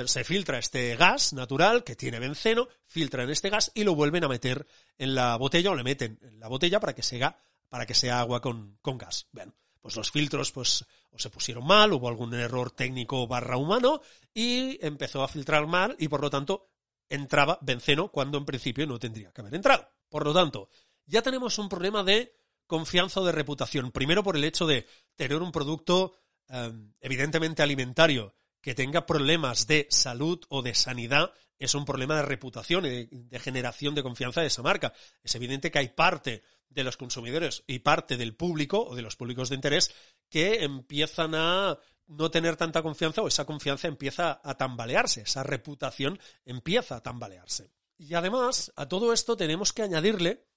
se 0.06 0.24
filtra 0.24 0.60
este 0.60 0.96
gas 0.96 1.34
natural 1.34 1.84
que 1.84 1.96
tiene 1.96 2.20
benceno, 2.20 2.68
filtran 2.86 3.32
este 3.32 3.50
gas 3.50 3.72
y 3.74 3.84
lo 3.84 3.96
vuelven 3.96 4.26
a 4.26 4.28
meter 4.28 4.68
en 4.96 5.16
la 5.16 5.36
botella 5.36 5.72
o 5.72 5.76
le 5.76 5.84
meten 5.84 6.20
en 6.22 6.40
la 6.40 6.48
botella 6.48 6.80
para 6.80 6.94
que 6.94 7.02
sea, 7.02 7.36
para 7.68 7.88
que 7.88 7.96
sea 7.96 8.20
agua 8.20 8.42
con, 8.42 8.78
con 8.84 9.00
gas. 9.00 9.26
Bueno, 9.32 9.56
pues 9.82 9.96
los 9.96 10.12
filtros 10.12 10.52
pues 10.52 10.86
o 11.10 11.18
se 11.18 11.32
pusieron 11.32 11.66
mal, 11.66 11.94
hubo 11.94 12.08
algún 12.10 12.32
error 12.36 12.70
técnico 12.70 13.26
barra 13.26 13.58
humano 13.58 14.02
y 14.32 14.78
empezó 14.86 15.24
a 15.24 15.28
filtrar 15.28 15.66
mal 15.66 15.96
y 15.98 16.10
por 16.10 16.22
lo 16.22 16.30
tanto 16.30 16.70
entraba 17.10 17.58
benceno 17.64 18.12
cuando 18.12 18.38
en 18.38 18.46
principio 18.46 18.86
no 18.86 19.00
tendría 19.00 19.32
que 19.32 19.42
haber 19.42 19.56
entrado. 19.56 19.90
Por 20.10 20.26
lo 20.26 20.32
tanto, 20.32 20.70
ya 21.08 21.24
tenemos 21.24 21.58
un 21.58 21.70
problema 21.70 22.04
de 22.04 22.36
confianza 22.68 23.20
o 23.20 23.26
de 23.26 23.32
reputación. 23.32 23.92
Primero 23.92 24.24
por 24.24 24.36
el 24.36 24.44
hecho 24.44 24.68
de 24.68 24.86
tener 25.16 25.42
un 25.42 25.52
producto 25.52 26.14
em, 26.50 26.94
evidentemente 27.00 27.62
alimentario 27.62 28.36
que 28.62 28.76
tenga 28.76 29.06
problemas 29.06 29.68
de 29.68 29.88
salud 29.90 30.44
o 30.50 30.62
de 30.62 30.76
sanidad 30.76 31.32
es 31.58 31.76
un 31.76 31.86
problema 31.86 32.16
de 32.16 32.24
reputación 32.24 32.86
y 32.86 33.06
de, 33.06 33.40
generación 33.40 33.94
de 33.94 34.04
confianza 34.04 34.42
de 34.42 34.48
esa 34.48 34.62
marca. 34.62 34.94
Es 35.24 35.36
evidente 35.36 35.72
que 35.72 35.80
hay 35.80 35.90
parte 35.90 36.44
de 36.70 36.84
los 36.84 36.98
consumidores 36.98 37.64
y 37.68 37.80
parte 37.80 38.16
del 38.16 38.36
público 38.36 38.82
o 38.82 38.96
de 38.96 39.02
los 39.02 39.16
públicos 39.16 39.50
de 39.50 39.56
interés 39.56 39.94
que 40.30 40.64
empiezan 40.64 41.36
a 41.36 41.78
no 42.08 42.32
tener 42.32 42.56
tanta 42.56 42.82
confianza 42.82 43.22
o 43.22 43.28
esa 43.28 43.46
confianza 43.46 43.88
empieza 43.88 44.40
a 44.44 44.56
tambalearse, 44.56 45.22
esa 45.22 45.44
reputación 45.44 46.20
empieza 46.46 46.96
a 46.96 47.04
tambalearse. 47.04 47.72
Y 47.98 48.14
además, 48.14 48.72
a 48.76 48.88
todo 48.88 49.12
esto 49.12 49.36
tenemos 49.36 49.74
que 49.74 49.84
añadirle 49.84 50.48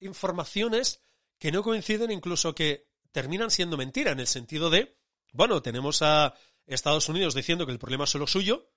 informaciones 0.00 1.04
que 1.38 1.52
no 1.52 1.62
coinciden, 1.62 2.10
incluso 2.10 2.54
que 2.54 2.90
terminan 3.12 3.50
siendo 3.50 3.76
mentira, 3.76 4.10
en 4.12 4.20
el 4.20 4.26
sentido 4.26 4.68
de, 4.70 4.99
bueno, 5.32 5.62
tenemos 5.62 6.02
a 6.02 6.34
Estados 6.66 7.08
Unidos 7.08 7.34
diciendo 7.34 7.66
que 7.66 7.72
el 7.72 7.78
problema 7.78 8.04
es 8.04 8.10
solo 8.10 8.26
suyo, 8.26 8.70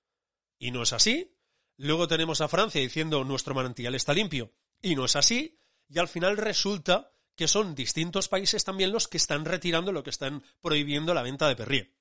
y 0.57 0.71
no 0.71 0.83
es 0.83 0.93
así. 0.93 1.35
Luego 1.77 2.07
tenemos 2.07 2.41
a 2.41 2.47
Francia 2.47 2.81
diciendo 2.81 3.23
nuestro 3.23 3.55
manantial 3.55 3.95
está 3.95 4.13
limpio, 4.13 4.53
y 4.81 4.95
no 4.95 5.05
es 5.05 5.15
así. 5.15 5.59
Y 5.89 5.99
al 5.99 6.07
final 6.07 6.37
resulta 6.37 7.11
que 7.35 7.47
son 7.47 7.75
distintos 7.75 8.27
países 8.27 8.63
también 8.63 8.91
los 8.91 9.07
que 9.07 9.17
están 9.17 9.45
retirando 9.45 9.91
lo 9.91 10.03
que 10.03 10.11
están 10.11 10.43
prohibiendo 10.61 11.13
la 11.13 11.23
venta 11.23 11.47
de 11.47 11.55
Perrier. 11.55 11.93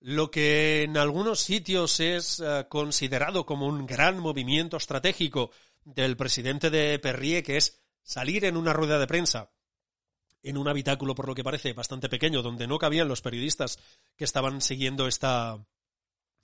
Lo 0.00 0.30
que 0.30 0.84
en 0.84 0.96
algunos 0.96 1.40
sitios 1.40 2.00
es 2.00 2.40
eh, 2.40 2.66
considerado 2.70 3.44
como 3.44 3.66
un 3.66 3.86
gran 3.86 4.18
movimiento 4.18 4.78
estratégico 4.78 5.50
del 5.84 6.16
presidente 6.16 6.70
de 6.70 6.98
Perrier, 6.98 7.42
que 7.42 7.58
es 7.58 7.82
salir 8.02 8.46
en 8.46 8.56
una 8.56 8.72
rueda 8.72 8.98
de 8.98 9.06
prensa, 9.06 9.52
en 10.42 10.56
un 10.56 10.68
habitáculo, 10.68 11.14
por 11.14 11.26
lo 11.28 11.34
que 11.34 11.44
parece, 11.44 11.72
bastante 11.72 12.08
pequeño, 12.08 12.42
donde 12.42 12.66
no 12.66 12.78
cabían 12.78 13.08
los 13.08 13.22
periodistas 13.22 13.78
que 14.16 14.24
estaban 14.24 14.60
siguiendo 14.60 15.06
esta, 15.06 15.58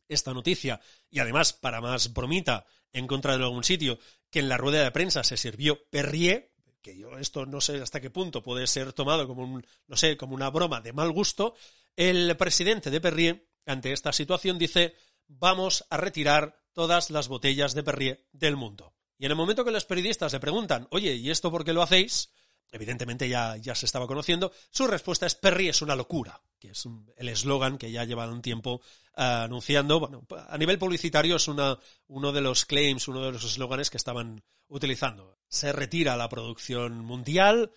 esta 0.08 0.34
noticia, 0.34 0.80
y 1.10 1.18
además, 1.18 1.52
para 1.52 1.80
más 1.80 2.12
bromita, 2.12 2.66
en 2.92 3.06
contra 3.06 3.36
de 3.36 3.44
algún 3.44 3.64
sitio, 3.64 3.98
que 4.30 4.40
en 4.40 4.48
la 4.48 4.56
rueda 4.56 4.82
de 4.82 4.90
prensa 4.90 5.24
se 5.24 5.36
sirvió 5.36 5.78
Perrier, 5.90 6.52
que 6.82 6.96
yo 6.96 7.18
esto 7.18 7.46
no 7.46 7.60
sé 7.60 7.80
hasta 7.82 8.00
qué 8.00 8.10
punto 8.10 8.42
puede 8.42 8.66
ser 8.66 8.92
tomado 8.92 9.26
como 9.26 9.42
un, 9.42 9.66
no 9.86 9.96
sé, 9.96 10.16
como 10.16 10.34
una 10.34 10.50
broma 10.50 10.80
de 10.80 10.92
mal 10.92 11.10
gusto, 11.10 11.54
el 11.96 12.36
presidente 12.36 12.90
de 12.90 13.00
Perrier, 13.00 13.48
ante 13.66 13.92
esta 13.92 14.12
situación, 14.12 14.58
dice, 14.58 14.94
vamos 15.26 15.84
a 15.90 15.96
retirar 15.96 16.62
todas 16.72 17.10
las 17.10 17.28
botellas 17.28 17.74
de 17.74 17.82
Perrier 17.82 18.26
del 18.32 18.56
mundo. 18.56 18.94
Y 19.18 19.24
en 19.24 19.32
el 19.32 19.36
momento 19.36 19.64
que 19.64 19.70
los 19.70 19.86
periodistas 19.86 20.32
le 20.32 20.40
preguntan, 20.40 20.86
oye, 20.90 21.14
¿y 21.14 21.30
esto 21.30 21.50
por 21.50 21.64
qué 21.64 21.72
lo 21.72 21.82
hacéis? 21.82 22.30
Evidentemente 22.72 23.28
ya, 23.28 23.56
ya 23.56 23.74
se 23.74 23.86
estaba 23.86 24.06
conociendo. 24.06 24.52
Su 24.70 24.86
respuesta 24.86 25.26
es 25.26 25.34
Perrier 25.34 25.70
es 25.70 25.82
una 25.82 25.96
locura, 25.96 26.40
que 26.58 26.70
es 26.70 26.84
el 27.16 27.28
eslogan 27.28 27.78
que 27.78 27.90
ya 27.90 28.04
lleva 28.04 28.28
un 28.28 28.42
tiempo 28.42 28.80
eh, 29.16 29.22
anunciando. 29.22 30.00
Bueno, 30.00 30.26
a 30.48 30.58
nivel 30.58 30.78
publicitario 30.78 31.36
es 31.36 31.48
una, 31.48 31.78
uno 32.08 32.32
de 32.32 32.40
los 32.40 32.64
claims, 32.64 33.08
uno 33.08 33.22
de 33.22 33.32
los 33.32 33.44
eslóganes 33.44 33.90
que 33.90 33.96
estaban 33.96 34.42
utilizando. 34.68 35.38
Se 35.48 35.72
retira 35.72 36.16
la 36.16 36.28
producción 36.28 37.04
mundial, 37.04 37.70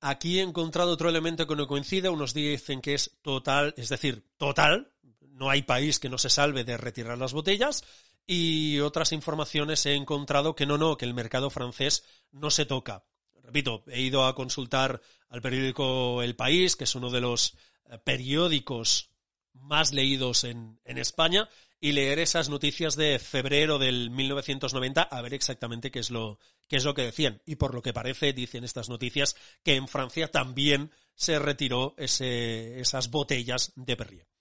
Aquí 0.00 0.38
he 0.38 0.42
encontrado 0.42 0.92
otro 0.92 1.08
elemento 1.08 1.46
que 1.46 1.56
no 1.56 1.66
coincide. 1.66 2.08
Unos 2.08 2.34
dicen 2.34 2.80
que 2.80 2.94
es 2.94 3.18
total, 3.22 3.74
es 3.76 3.88
decir, 3.88 4.24
total. 4.36 4.92
No 5.20 5.50
hay 5.50 5.62
país 5.62 5.98
que 5.98 6.08
no 6.08 6.18
se 6.18 6.30
salve 6.30 6.64
de 6.64 6.76
retirar 6.76 7.18
las 7.18 7.32
botellas. 7.32 7.84
Y 8.26 8.80
otras 8.80 9.12
informaciones 9.12 9.86
he 9.86 9.94
encontrado 9.94 10.54
que 10.54 10.66
no, 10.66 10.78
no, 10.78 10.96
que 10.96 11.04
el 11.04 11.14
mercado 11.14 11.50
francés 11.50 12.04
no 12.30 12.50
se 12.50 12.66
toca. 12.66 13.04
Repito, 13.46 13.84
he 13.86 14.00
ido 14.00 14.26
a 14.26 14.34
consultar 14.34 15.00
al 15.28 15.40
periódico 15.40 16.22
El 16.22 16.34
País, 16.34 16.74
que 16.74 16.84
es 16.84 16.94
uno 16.96 17.10
de 17.10 17.20
los 17.20 17.54
eh, 17.88 17.98
periódicos 18.02 19.10
más 19.54 19.92
leídos 19.92 20.44
en, 20.44 20.78
España, 20.84 21.48
y 21.80 21.92
leer 21.92 22.18
esas 22.18 22.48
noticias 22.48 22.96
de 22.96 23.18
febrero 23.18 23.78
del 23.78 24.10
1990 24.10 25.02
a 25.02 25.22
ver 25.22 25.34
exactamente 25.34 25.90
qué 25.90 26.00
es 26.00 26.10
lo 26.10 26.38
qué 26.68 26.76
es 26.76 26.84
lo 26.84 26.94
que 26.94 27.02
decían 27.02 27.40
y 27.46 27.56
por 27.56 27.74
lo 27.74 27.82
que 27.82 27.92
parece 27.92 28.32
dicen 28.32 28.64
estas 28.64 28.88
noticias 28.88 29.36
que 29.62 29.76
en 29.76 29.86
Francia 29.86 30.30
también 30.30 30.90
se 31.14 31.38
retiró 31.38 31.94
ese, 31.96 32.80
esas 32.80 33.10
botellas 33.10 33.72
de 33.76 33.96
Perrier. 33.96 34.35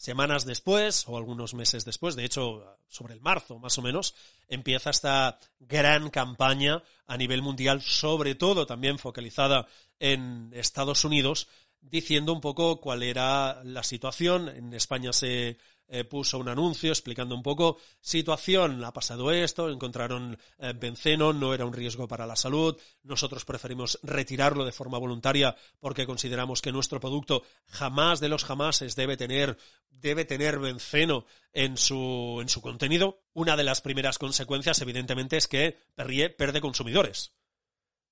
Semanas 0.00 0.46
después, 0.46 1.04
o 1.08 1.18
algunos 1.18 1.52
meses 1.52 1.84
después, 1.84 2.16
de 2.16 2.24
hecho, 2.24 2.64
sobre 2.88 3.12
el 3.12 3.20
marzo 3.20 3.58
más 3.58 3.76
o 3.76 3.82
menos, 3.82 4.14
empieza 4.48 4.88
esta 4.88 5.38
gran 5.58 6.08
campaña 6.08 6.82
a 7.06 7.18
nivel 7.18 7.42
mundial, 7.42 7.82
sobre 7.82 8.34
todo 8.34 8.64
también 8.64 8.98
focalizada 8.98 9.66
en 9.98 10.52
Estados 10.54 11.04
Unidos, 11.04 11.48
diciendo 11.82 12.32
un 12.32 12.40
poco 12.40 12.80
cuál 12.80 13.02
era 13.02 13.62
la 13.62 13.82
situación. 13.82 14.48
En 14.48 14.72
España 14.72 15.12
se 15.12 15.58
eh, 15.92 16.04
puso 16.04 16.38
un 16.38 16.48
anuncio 16.48 16.90
explicando 16.90 17.34
un 17.34 17.42
poco 17.42 17.78
situación, 18.00 18.84
ha 18.84 18.92
pasado 18.92 19.32
esto, 19.32 19.68
encontraron 19.68 20.38
eh, 20.58 20.72
benceno, 20.72 21.32
no 21.32 21.52
era 21.52 21.66
un 21.66 21.72
riesgo 21.72 22.06
para 22.06 22.26
la 22.26 22.36
salud, 22.36 22.78
nosotros 23.02 23.44
preferimos 23.44 23.98
retirarlo 24.04 24.64
de 24.64 24.72
forma 24.72 24.98
voluntaria 24.98 25.56
porque 25.80 26.06
consideramos 26.06 26.62
que 26.62 26.72
nuestro 26.72 27.00
producto 27.00 27.42
jamás 27.66 28.20
de 28.20 28.28
los 28.28 28.44
jamases 28.44 28.94
debe 28.94 29.16
tener, 29.16 29.58
debe 29.90 30.24
tener 30.24 30.60
benceno 30.60 31.26
en 31.52 31.76
su, 31.76 32.38
en 32.40 32.48
su 32.48 32.62
contenido. 32.62 33.24
Una 33.32 33.56
de 33.56 33.64
las 33.64 33.80
primeras 33.80 34.18
consecuencias, 34.18 34.80
evidentemente, 34.80 35.36
es 35.36 35.48
que 35.48 35.76
Perrier 35.96 36.36
pierde 36.36 36.60
consumidores 36.60 37.32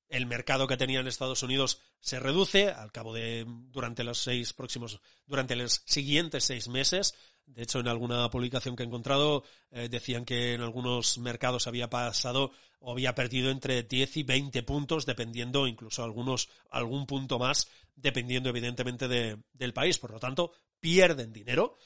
el 0.09 0.27
mercado 0.27 0.66
que 0.66 0.77
tenía 0.77 1.01
en 1.01 1.07
Estados 1.07 1.42
Unidos 1.42 1.81
se 2.01 2.18
reduce 2.18 2.71
al 2.71 2.92
cabo 2.92 3.12
de 3.12 3.44
durante 3.47 4.05
los 4.05 4.18
seis 4.18 4.53
próximos 4.53 5.01
durante 5.27 5.57
los 5.57 5.83
siguientes 5.85 6.44
seis 6.44 6.68
meses 6.68 7.14
de 7.49 7.62
hecho, 7.62 7.81
en 7.81 7.88
alguna 7.88 8.29
publicación 8.31 8.77
que 8.77 8.83
he 8.83 8.87
encontrado 8.87 9.42
eh, 9.71 9.88
decían 9.88 10.25
que 10.25 10.55
en 10.55 10.61
algunos 10.61 11.18
mercados 11.18 11.66
había 11.66 11.88
pasado 11.88 12.53
o 12.81 12.92
había 12.92 13.14
perdido 13.14 13.51
entre 13.51 13.83
10 13.83 14.18
y 14.18 14.23
20 14.23 14.62
puntos, 14.62 15.07
dependiendo 15.07 15.66
incluso 15.66 16.05
algunos 16.05 16.49
algún 16.71 17.07
punto 17.07 17.38
más, 17.38 17.68
dependiendo 17.97 18.51
evidentemente 18.51 19.09
del 19.09 19.73
país. 19.73 19.99
Por 19.99 20.12
lo 20.12 20.21
tanto, 20.21 20.53
pierden 20.79 21.33
dinero. 21.33 21.79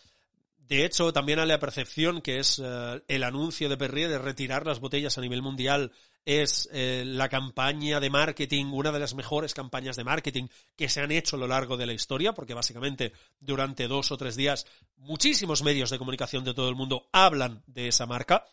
De 0.72 0.86
hecho, 0.86 1.12
también 1.12 1.38
hay 1.38 1.46
la 1.46 1.58
percepción 1.58 2.22
que 2.22 2.38
es 2.38 2.58
eh, 2.58 3.02
el 3.06 3.24
anuncio 3.24 3.68
de 3.68 3.76
Perrier 3.76 4.08
de 4.08 4.16
retirar 4.16 4.64
las 4.64 4.80
botellas 4.80 5.18
a 5.18 5.20
nivel 5.20 5.42
mundial 5.42 5.92
es 6.24 6.66
eh, 6.72 7.02
la 7.04 7.28
campaña 7.28 8.00
de 8.00 8.08
marketing, 8.08 8.72
una 8.72 8.90
de 8.90 8.98
las 8.98 9.12
mejores 9.12 9.52
campañas 9.52 9.96
de 9.96 10.04
marketing 10.04 10.48
que 10.74 10.88
se 10.88 11.02
han 11.02 11.12
hecho 11.12 11.36
a 11.36 11.40
lo 11.40 11.46
largo 11.46 11.76
de 11.76 11.84
la 11.84 11.92
historia, 11.92 12.32
porque 12.32 12.54
básicamente 12.54 13.12
durante 13.38 13.86
dos 13.86 14.12
o 14.12 14.16
tres 14.16 14.34
días 14.34 14.64
muchísimos 14.96 15.62
medios 15.62 15.90
de 15.90 15.98
comunicación 15.98 16.42
de 16.42 16.54
todo 16.54 16.70
el 16.70 16.74
mundo 16.74 17.06
hablan 17.12 17.62
de 17.66 17.88
esa 17.88 18.06
marca. 18.06 18.46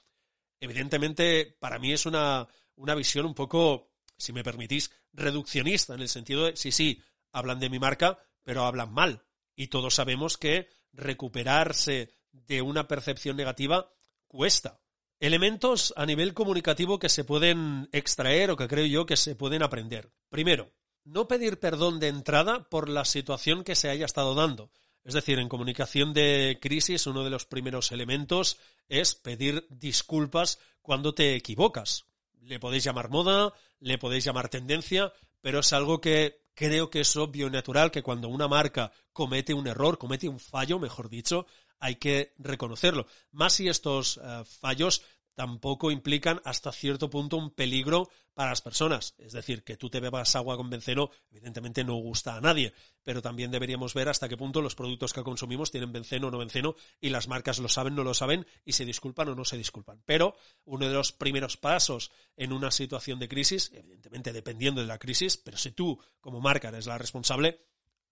Evidentemente, 0.59 1.55
para 1.57 1.79
mí 1.79 1.93
es 1.93 2.05
una, 2.05 2.49
una 2.75 2.95
visión 2.95 3.27
un 3.27 3.33
poco, 3.33 3.93
si 4.17 4.33
me 4.33 4.43
permitís, 4.43 4.91
reduccionista, 5.13 5.93
en 5.93 6.01
el 6.01 6.09
sentido 6.09 6.47
de, 6.47 6.57
sí, 6.57 6.73
sí, 6.73 7.01
hablan 7.31 7.61
de 7.61 7.69
mi 7.69 7.79
marca, 7.79 8.19
pero 8.43 8.65
hablan 8.65 8.93
mal. 8.93 9.23
Y 9.55 9.67
todos 9.67 9.95
sabemos 9.95 10.37
que 10.37 10.67
recuperarse 10.93 12.13
de 12.31 12.61
una 12.61 12.87
percepción 12.87 13.37
negativa 13.37 13.91
cuesta 14.27 14.79
elementos 15.19 15.93
a 15.97 16.05
nivel 16.05 16.33
comunicativo 16.33 16.97
que 16.99 17.09
se 17.09 17.23
pueden 17.23 17.89
extraer 17.91 18.51
o 18.51 18.57
que 18.57 18.67
creo 18.67 18.85
yo 18.85 19.05
que 19.05 19.17
se 19.17 19.35
pueden 19.35 19.63
aprender. 19.63 20.11
Primero, 20.29 20.71
no 21.03 21.27
pedir 21.27 21.59
perdón 21.59 21.99
de 21.99 22.07
entrada 22.07 22.69
por 22.69 22.89
la 22.89 23.05
situación 23.05 23.63
que 23.63 23.75
se 23.75 23.89
haya 23.89 24.05
estado 24.05 24.33
dando. 24.35 24.71
Es 25.03 25.13
decir, 25.13 25.39
en 25.39 25.49
comunicación 25.49 26.13
de 26.13 26.59
crisis 26.61 27.07
uno 27.07 27.23
de 27.23 27.29
los 27.29 27.45
primeros 27.45 27.91
elementos 27.91 28.59
es 28.87 29.15
pedir 29.15 29.65
disculpas 29.69 30.59
cuando 30.81 31.13
te 31.13 31.35
equivocas. 31.35 32.05
Le 32.41 32.59
podéis 32.59 32.83
llamar 32.83 33.09
moda, 33.09 33.53
le 33.79 33.97
podéis 33.97 34.23
llamar 34.23 34.49
tendencia, 34.49 35.11
pero 35.41 35.59
es 35.59 35.73
algo 35.73 35.99
que 35.99 36.41
creo 36.59 36.89
que 36.89 36.99
es 36.99 37.15
obvio 37.15 37.47
y 37.47 37.49
natural 37.49 37.89
que 37.89 38.03
cuando 38.03 38.27
una 38.27 38.49
marca 38.49 38.91
comete 39.13 39.53
un 39.53 39.65
error, 39.65 39.97
comete 39.97 40.27
un 40.27 40.41
fallo, 40.41 40.77
mejor 40.77 41.07
dicho, 41.07 41.45
hay 41.79 41.95
que 41.95 42.33
reconocerlo. 42.37 43.07
Más 43.31 43.53
si 43.53 43.69
estos 43.69 44.19
eh, 44.21 44.43
fallos 44.59 45.01
tampoco 45.39 45.89
implican 45.89 46.41
hasta 46.43 46.69
cierto 46.73 47.09
punto 47.09 47.37
un 47.37 47.51
peligro 47.51 48.09
para 48.33 48.49
las 48.49 48.61
personas. 48.61 49.15
Es 49.17 49.31
decir, 49.31 49.63
que 49.63 49.77
tú 49.77 49.89
te 49.89 50.01
bebas 50.01 50.35
agua 50.35 50.57
con 50.57 50.69
benceno, 50.69 51.11
evidentemente 51.31 51.85
no 51.85 51.95
gusta 51.95 52.35
a 52.35 52.41
nadie, 52.41 52.73
pero 53.05 53.21
también 53.21 53.49
deberíamos 53.49 53.93
ver 53.93 54.09
hasta 54.09 54.27
qué 54.27 54.35
punto 54.35 54.61
los 54.61 54.75
productos 54.75 55.13
que 55.13 55.23
consumimos 55.23 55.71
tienen 55.71 55.93
benceno 55.93 56.27
o 56.27 56.31
no 56.31 56.39
benceno 56.39 56.75
y 56.99 57.07
las 57.07 57.29
marcas 57.29 57.59
lo 57.59 57.69
saben, 57.69 57.95
no 57.95 58.03
lo 58.03 58.13
saben 58.13 58.45
y 58.65 58.73
se 58.73 58.83
disculpan 58.83 59.29
o 59.29 59.35
no 59.35 59.45
se 59.45 59.55
disculpan. 59.57 60.03
Pero 60.05 60.35
uno 60.65 60.89
de 60.89 60.93
los 60.93 61.13
primeros 61.13 61.55
pasos 61.55 62.11
en 62.35 62.51
una 62.51 62.69
situación 62.69 63.17
de 63.17 63.29
crisis, 63.29 63.71
evidentemente 63.73 64.33
dependiendo 64.33 64.81
de 64.81 64.87
la 64.87 64.99
crisis, 64.99 65.37
pero 65.37 65.57
si 65.57 65.71
tú 65.71 65.97
como 66.19 66.41
marca 66.41 66.67
eres 66.67 66.85
la 66.85 66.97
responsable, 66.97 67.61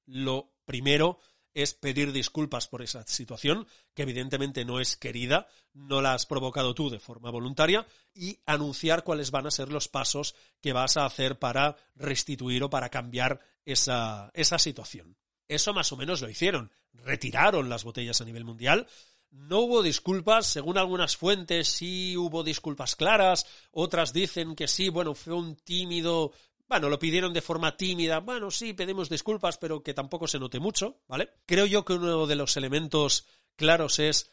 lo 0.05 0.53
primero 0.63 1.19
es 1.57 1.73
pedir 1.73 2.11
disculpas 2.11 2.67
por 2.67 2.83
esa 2.83 3.03
situación, 3.07 3.67
que 3.95 4.03
evidentemente 4.03 4.63
no 4.63 4.79
es 4.79 4.95
querida, 4.95 5.47
no 5.73 6.01
la 6.01 6.13
has 6.13 6.27
provocado 6.27 6.75
tú 6.75 6.91
de 6.91 6.99
forma 6.99 7.31
voluntaria, 7.31 7.87
y 8.13 8.37
anunciar 8.45 9.03
cuáles 9.03 9.31
van 9.31 9.47
a 9.47 9.51
ser 9.51 9.69
los 9.71 9.87
pasos 9.87 10.35
que 10.61 10.71
vas 10.71 10.97
a 10.97 11.05
hacer 11.05 11.39
para 11.39 11.75
restituir 11.95 12.63
o 12.63 12.69
para 12.69 12.89
cambiar 12.89 13.39
esa, 13.65 14.29
esa 14.35 14.59
situación. 14.59 15.17
Eso 15.47 15.73
más 15.73 15.91
o 15.91 15.97
menos 15.97 16.21
lo 16.21 16.29
hicieron. 16.29 16.71
Retiraron 16.93 17.69
las 17.69 17.83
botellas 17.83 18.21
a 18.21 18.25
nivel 18.25 18.45
mundial. 18.45 18.85
No 19.31 19.61
hubo 19.61 19.81
disculpas, 19.81 20.45
según 20.45 20.77
algunas 20.77 21.17
fuentes 21.17 21.69
sí 21.69 22.15
hubo 22.15 22.43
disculpas 22.43 22.95
claras, 22.95 23.47
otras 23.71 24.13
dicen 24.13 24.55
que 24.55 24.67
sí, 24.67 24.89
bueno, 24.89 25.15
fue 25.15 25.33
un 25.33 25.55
tímido 25.55 26.33
bueno, 26.67 26.89
lo 26.89 26.99
pidieron 26.99 27.33
de 27.33 27.41
forma 27.41 27.77
tímida, 27.77 28.19
bueno, 28.19 28.51
sí, 28.51 28.73
pedimos 28.73 29.09
disculpas, 29.09 29.57
pero 29.57 29.83
que 29.83 29.93
tampoco 29.93 30.27
se 30.27 30.39
note 30.39 30.59
mucho, 30.59 31.01
¿vale? 31.07 31.29
Creo 31.45 31.65
yo 31.65 31.85
que 31.85 31.93
uno 31.93 32.27
de 32.27 32.35
los 32.35 32.57
elementos 32.57 33.27
claros 33.55 33.99
es 33.99 34.29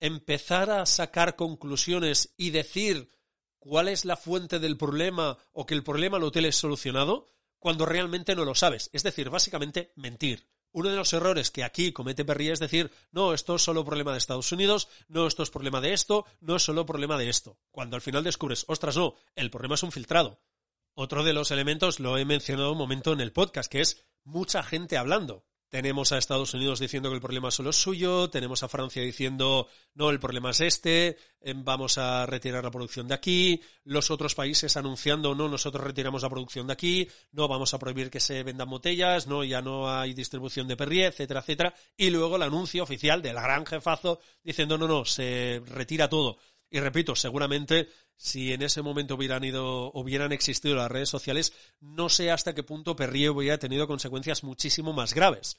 empezar 0.00 0.70
a 0.70 0.86
sacar 0.86 1.36
conclusiones 1.36 2.34
y 2.36 2.50
decir 2.50 3.10
cuál 3.58 3.88
es 3.88 4.04
la 4.04 4.16
fuente 4.16 4.58
del 4.58 4.76
problema 4.76 5.38
o 5.52 5.66
que 5.66 5.74
el 5.74 5.82
problema 5.82 6.18
lo 6.18 6.30
tienes 6.30 6.56
solucionado 6.56 7.26
cuando 7.58 7.86
realmente 7.86 8.34
no 8.34 8.44
lo 8.44 8.54
sabes. 8.54 8.90
Es 8.92 9.02
decir, 9.02 9.30
básicamente 9.30 9.92
mentir. 9.96 10.46
Uno 10.72 10.90
de 10.90 10.96
los 10.96 11.12
errores 11.12 11.50
que 11.50 11.64
aquí 11.64 11.92
comete 11.92 12.24
Perry 12.24 12.50
es 12.50 12.58
decir, 12.58 12.90
no, 13.12 13.32
esto 13.32 13.54
es 13.54 13.62
solo 13.62 13.84
problema 13.84 14.10
de 14.12 14.18
Estados 14.18 14.50
Unidos, 14.50 14.88
no, 15.08 15.26
esto 15.26 15.42
es 15.42 15.50
problema 15.50 15.80
de 15.80 15.92
esto, 15.92 16.26
no 16.40 16.56
es 16.56 16.62
solo 16.62 16.84
problema 16.84 17.16
de 17.16 17.28
esto. 17.28 17.58
Cuando 17.70 17.94
al 17.94 18.02
final 18.02 18.24
descubres, 18.24 18.64
ostras, 18.68 18.96
no, 18.96 19.14
el 19.36 19.50
problema 19.50 19.76
es 19.76 19.82
un 19.84 19.92
filtrado. 19.92 20.40
Otro 20.96 21.24
de 21.24 21.32
los 21.32 21.50
elementos 21.50 21.98
lo 21.98 22.16
he 22.18 22.24
mencionado 22.24 22.70
un 22.70 22.78
momento 22.78 23.12
en 23.12 23.20
el 23.20 23.32
podcast, 23.32 23.70
que 23.70 23.80
es 23.80 24.06
mucha 24.22 24.62
gente 24.62 24.96
hablando. 24.96 25.44
Tenemos 25.68 26.12
a 26.12 26.18
Estados 26.18 26.54
Unidos 26.54 26.78
diciendo 26.78 27.08
que 27.08 27.16
el 27.16 27.20
problema 27.20 27.50
solo 27.50 27.70
es 27.70 27.76
suyo, 27.76 28.30
tenemos 28.30 28.62
a 28.62 28.68
Francia 28.68 29.02
diciendo 29.02 29.66
no, 29.94 30.10
el 30.10 30.20
problema 30.20 30.50
es 30.50 30.60
este, 30.60 31.16
em, 31.40 31.64
vamos 31.64 31.98
a 31.98 32.26
retirar 32.26 32.62
la 32.62 32.70
producción 32.70 33.08
de 33.08 33.14
aquí, 33.14 33.60
los 33.82 34.12
otros 34.12 34.36
países 34.36 34.76
anunciando 34.76 35.34
no, 35.34 35.48
nosotros 35.48 35.82
retiramos 35.82 36.22
la 36.22 36.30
producción 36.30 36.68
de 36.68 36.74
aquí, 36.74 37.08
no 37.32 37.48
vamos 37.48 37.74
a 37.74 37.80
prohibir 37.80 38.08
que 38.08 38.20
se 38.20 38.44
vendan 38.44 38.70
botellas, 38.70 39.26
no, 39.26 39.42
ya 39.42 39.62
no 39.62 39.90
hay 39.90 40.14
distribución 40.14 40.68
de 40.68 40.76
Perrier, 40.76 41.12
etcétera, 41.12 41.40
etcétera, 41.40 41.74
y 41.96 42.10
luego 42.10 42.36
el 42.36 42.42
anuncio 42.42 42.84
oficial 42.84 43.20
del 43.20 43.34
gran 43.34 43.66
jefazo 43.66 44.20
diciendo 44.44 44.78
no, 44.78 44.86
no, 44.86 45.04
se 45.04 45.60
retira 45.66 46.08
todo. 46.08 46.38
Y 46.74 46.80
repito, 46.80 47.14
seguramente 47.14 47.88
si 48.16 48.52
en 48.52 48.60
ese 48.60 48.82
momento 48.82 49.14
hubieran 49.14 49.44
ido, 49.44 49.92
hubieran 49.92 50.32
existido 50.32 50.74
las 50.74 50.90
redes 50.90 51.08
sociales, 51.08 51.52
no 51.78 52.08
sé 52.08 52.32
hasta 52.32 52.52
qué 52.52 52.64
punto 52.64 52.96
Perrier 52.96 53.30
hubiera 53.30 53.58
tenido 53.58 53.86
consecuencias 53.86 54.42
muchísimo 54.42 54.92
más 54.92 55.14
graves. 55.14 55.56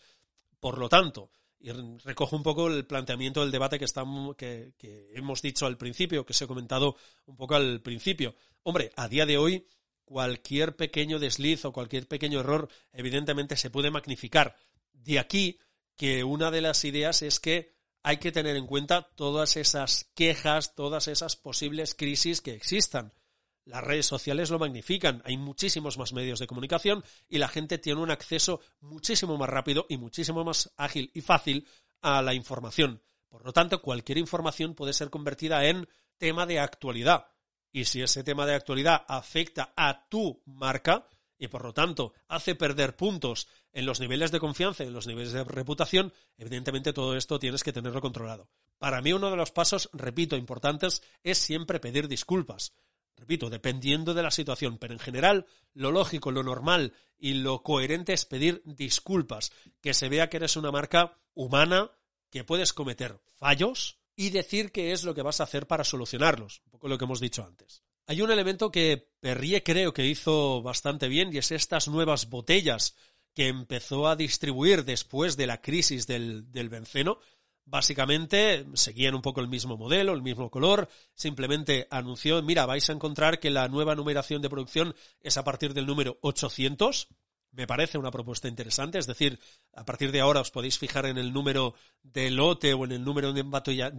Por 0.60 0.78
lo 0.78 0.90
tanto, 0.90 1.32
y 1.58 1.72
recojo 1.72 2.36
un 2.36 2.44
poco 2.44 2.68
el 2.68 2.86
planteamiento 2.86 3.40
del 3.40 3.52
debate 3.52 3.80
que, 3.80 3.86
estamos, 3.86 4.36
que, 4.36 4.74
que 4.78 5.14
hemos 5.16 5.42
dicho 5.42 5.66
al 5.66 5.78
principio, 5.78 6.26
que 6.26 6.34
se 6.34 6.44
ha 6.44 6.48
comentado 6.48 6.98
un 7.28 7.38
poco 7.38 7.56
al 7.56 7.82
principio. 7.82 8.36
Hombre, 8.64 8.92
a 8.98 9.08
día 9.08 9.26
de 9.26 9.38
hoy, 9.38 9.66
cualquier 10.04 10.76
pequeño 10.76 11.18
desliz 11.18 11.64
o 11.64 11.72
cualquier 11.72 12.10
pequeño 12.10 12.42
error, 12.42 12.68
evidentemente 12.92 13.56
se 13.56 13.70
puede 13.70 13.90
magnificar. 13.90 14.58
De 14.92 15.18
aquí 15.20 15.60
que 15.96 16.26
una 16.26 16.52
de 16.52 16.60
las 16.60 16.84
ideas 16.84 17.22
es 17.22 17.40
que 17.40 17.75
hay 18.06 18.18
que 18.18 18.32
tener 18.32 18.56
en 18.56 18.68
cuenta 18.68 19.10
todas 19.16 19.58
esas 19.58 20.12
quejas, 20.14 20.76
todas 20.76 21.08
esas 21.08 21.36
posibles 21.36 21.96
crisis 21.96 22.40
que 22.40 22.54
existan. 22.54 23.16
Las 23.64 23.84
redes 23.84 24.06
sociales 24.06 24.52
lo 24.52 24.60
magnifican, 24.60 25.24
hay 25.26 25.38
muchísimos 25.38 25.98
más 25.98 26.14
medios 26.14 26.38
de 26.38 26.46
comunicación 26.46 27.04
y 27.28 27.40
la 27.40 27.48
gente 27.48 27.80
tiene 27.80 28.02
un 28.02 28.12
acceso 28.12 28.62
muchísimo 28.80 29.40
más 29.40 29.50
rápido 29.50 29.88
y 29.90 29.98
muchísimo 29.98 30.44
más 30.44 30.72
ágil 30.78 31.10
y 31.16 31.22
fácil 31.22 31.68
a 32.04 32.22
la 32.22 32.36
información. 32.36 33.02
Por 33.28 33.44
lo 33.44 33.54
tanto, 33.54 33.82
cualquier 33.82 34.20
información 34.20 34.76
puede 34.76 34.94
ser 34.94 35.10
convertida 35.10 35.66
en 35.66 35.90
tema 36.20 36.46
de 36.46 36.60
actualidad. 36.60 37.26
Y 37.72 37.86
si 37.86 38.04
ese 38.04 38.24
tema 38.24 38.46
de 38.46 38.54
actualidad 38.54 39.04
afecta 39.08 39.74
a 39.76 40.08
tu 40.10 40.44
marca, 40.46 41.08
y 41.38 41.48
por 41.48 41.64
lo 41.64 41.74
tanto 41.74 42.14
hace 42.28 42.56
perder 42.56 42.96
puntos 42.96 43.48
en 43.74 43.86
los 43.86 44.00
niveles 44.00 44.32
de 44.32 44.40
confianza 44.40 44.84
y 44.84 44.88
en 44.88 44.94
los 44.94 45.08
niveles 45.08 45.34
de 45.34 45.44
reputación, 45.44 46.14
evidentemente 46.38 46.94
todo 46.94 47.16
esto 47.16 47.40
tienes 47.40 47.64
que 47.64 47.74
tenerlo 47.74 48.02
controlado. 48.02 48.50
Para 48.78 49.02
mí 49.02 49.14
uno 49.14 49.32
de 49.32 49.38
los 49.38 49.52
pasos, 49.52 49.90
repito, 49.94 50.36
importantes 50.36 51.02
es 51.24 51.38
siempre 51.38 51.80
pedir 51.80 52.08
disculpas. 52.08 52.74
Repito, 53.18 53.50
dependiendo 53.50 54.14
de 54.14 54.24
la 54.24 54.32
situación, 54.32 54.78
pero 54.78 54.94
en 54.94 55.00
general 55.00 55.46
lo 55.74 55.92
lógico, 55.92 56.32
lo 56.32 56.44
normal 56.44 56.94
y 57.18 57.36
lo 57.36 57.64
coherente 57.64 58.14
es 58.14 58.26
pedir 58.26 58.62
disculpas, 58.66 59.52
que 59.82 59.94
se 59.94 60.10
vea 60.10 60.30
que 60.30 60.38
eres 60.38 60.58
una 60.58 60.72
marca 60.72 61.18
humana, 61.34 61.92
que 62.30 62.44
puedes 62.44 62.74
cometer 62.74 63.20
fallos 63.38 64.00
y 64.18 64.30
decir 64.32 64.72
qué 64.72 64.92
es 64.92 65.04
lo 65.04 65.16
que 65.16 65.22
vas 65.22 65.40
a 65.40 65.46
hacer 65.46 65.68
para 65.68 65.86
solucionarlos, 65.86 66.62
un 66.66 66.72
poco 66.72 66.88
lo 66.90 66.98
que 66.98 67.06
hemos 67.06 67.22
dicho 67.22 67.44
antes. 67.46 67.85
Hay 68.08 68.22
un 68.22 68.32
elemento 68.32 68.72
que 68.72 69.10
Perrier 69.20 69.64
creo 69.64 69.94
que 69.94 70.06
hizo 70.06 70.62
bastante 70.62 71.08
bien 71.08 71.34
y 71.34 71.40
es 71.40 71.52
estas 71.52 71.88
nuevas 71.88 72.30
botellas 72.30 72.96
que 73.34 73.48
empezó 73.48 74.08
a 74.08 74.16
distribuir 74.16 74.86
después 74.86 75.38
de 75.38 75.48
la 75.48 75.60
crisis 75.60 76.06
del, 76.06 76.52
del 76.52 76.70
benceno. 76.70 77.18
Básicamente 77.66 78.66
seguían 78.76 79.16
un 79.16 79.24
poco 79.24 79.42
el 79.42 79.48
mismo 79.48 79.76
modelo, 79.76 80.14
el 80.14 80.22
mismo 80.22 80.52
color, 80.52 80.88
simplemente 81.16 81.88
anunció, 81.90 82.42
mira, 82.44 82.68
vais 82.68 82.88
a 82.92 82.94
encontrar 82.94 83.40
que 83.40 83.50
la 83.50 83.68
nueva 83.68 83.96
numeración 83.96 84.44
de 84.44 84.52
producción 84.52 84.96
es 85.20 85.38
a 85.38 85.44
partir 85.44 85.74
del 85.74 85.88
número 85.88 86.20
800, 86.22 87.08
me 87.56 87.68
parece 87.68 87.98
una 87.98 88.12
propuesta 88.12 88.48
interesante, 88.48 89.00
es 89.00 89.08
decir, 89.08 89.40
a 89.74 89.86
partir 89.86 90.12
de 90.12 90.20
ahora 90.20 90.42
os 90.42 90.52
podéis 90.52 90.78
fijar 90.78 91.06
en 91.06 91.18
el 91.18 91.32
número 91.32 91.76
de 92.04 92.30
lote 92.30 92.74
o 92.74 92.86
en 92.86 92.92
el 92.92 93.04
número 93.04 93.32
de, 93.34 93.42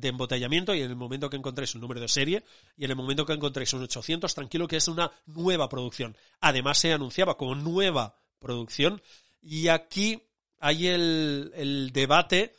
embotellamiento 0.09 0.75
y 0.75 0.83
en 0.83 0.91
el 0.91 0.97
momento 0.97 1.31
que 1.31 1.37
encontréis 1.37 1.75
un 1.75 1.81
número 1.81 2.01
de 2.01 2.09
serie 2.09 2.45
y 2.77 2.85
en 2.85 2.91
el 2.91 2.97
momento 2.97 3.25
que 3.25 3.33
encontréis 3.33 3.73
un 3.73 3.83
800, 3.83 4.35
tranquilo 4.35 4.69
que 4.69 4.77
es 4.77 4.89
una 4.89 5.11
nueva 5.27 5.69
producción. 5.69 6.17
Además 6.41 6.79
se 6.79 6.93
anunciaba 6.93 7.37
como 7.37 7.55
nueva 7.55 8.17
producción 8.39 9.03
y 9.41 9.69
aquí 9.69 10.23
hay 10.59 10.89
el, 10.89 11.53
el 11.55 11.93
debate 11.93 12.55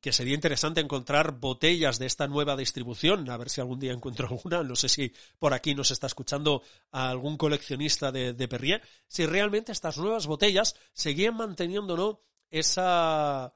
que 0.00 0.12
sería 0.12 0.34
interesante 0.34 0.80
encontrar 0.80 1.32
botellas 1.32 1.98
de 1.98 2.06
esta 2.06 2.28
nueva 2.28 2.56
distribución, 2.56 3.28
a 3.28 3.36
ver 3.36 3.50
si 3.50 3.60
algún 3.60 3.80
día 3.80 3.92
encuentro 3.92 4.28
alguna, 4.30 4.62
no 4.62 4.76
sé 4.76 4.88
si 4.88 5.12
por 5.38 5.52
aquí 5.52 5.74
nos 5.74 5.90
está 5.90 6.06
escuchando 6.06 6.62
algún 6.92 7.36
coleccionista 7.36 8.12
de, 8.12 8.32
de 8.32 8.48
Perrier, 8.48 8.82
si 9.08 9.26
realmente 9.26 9.72
estas 9.72 9.98
nuevas 9.98 10.26
botellas 10.26 10.76
seguían 10.92 11.36
manteniendo 11.36 11.96
no 11.96 12.20
esa 12.50 13.54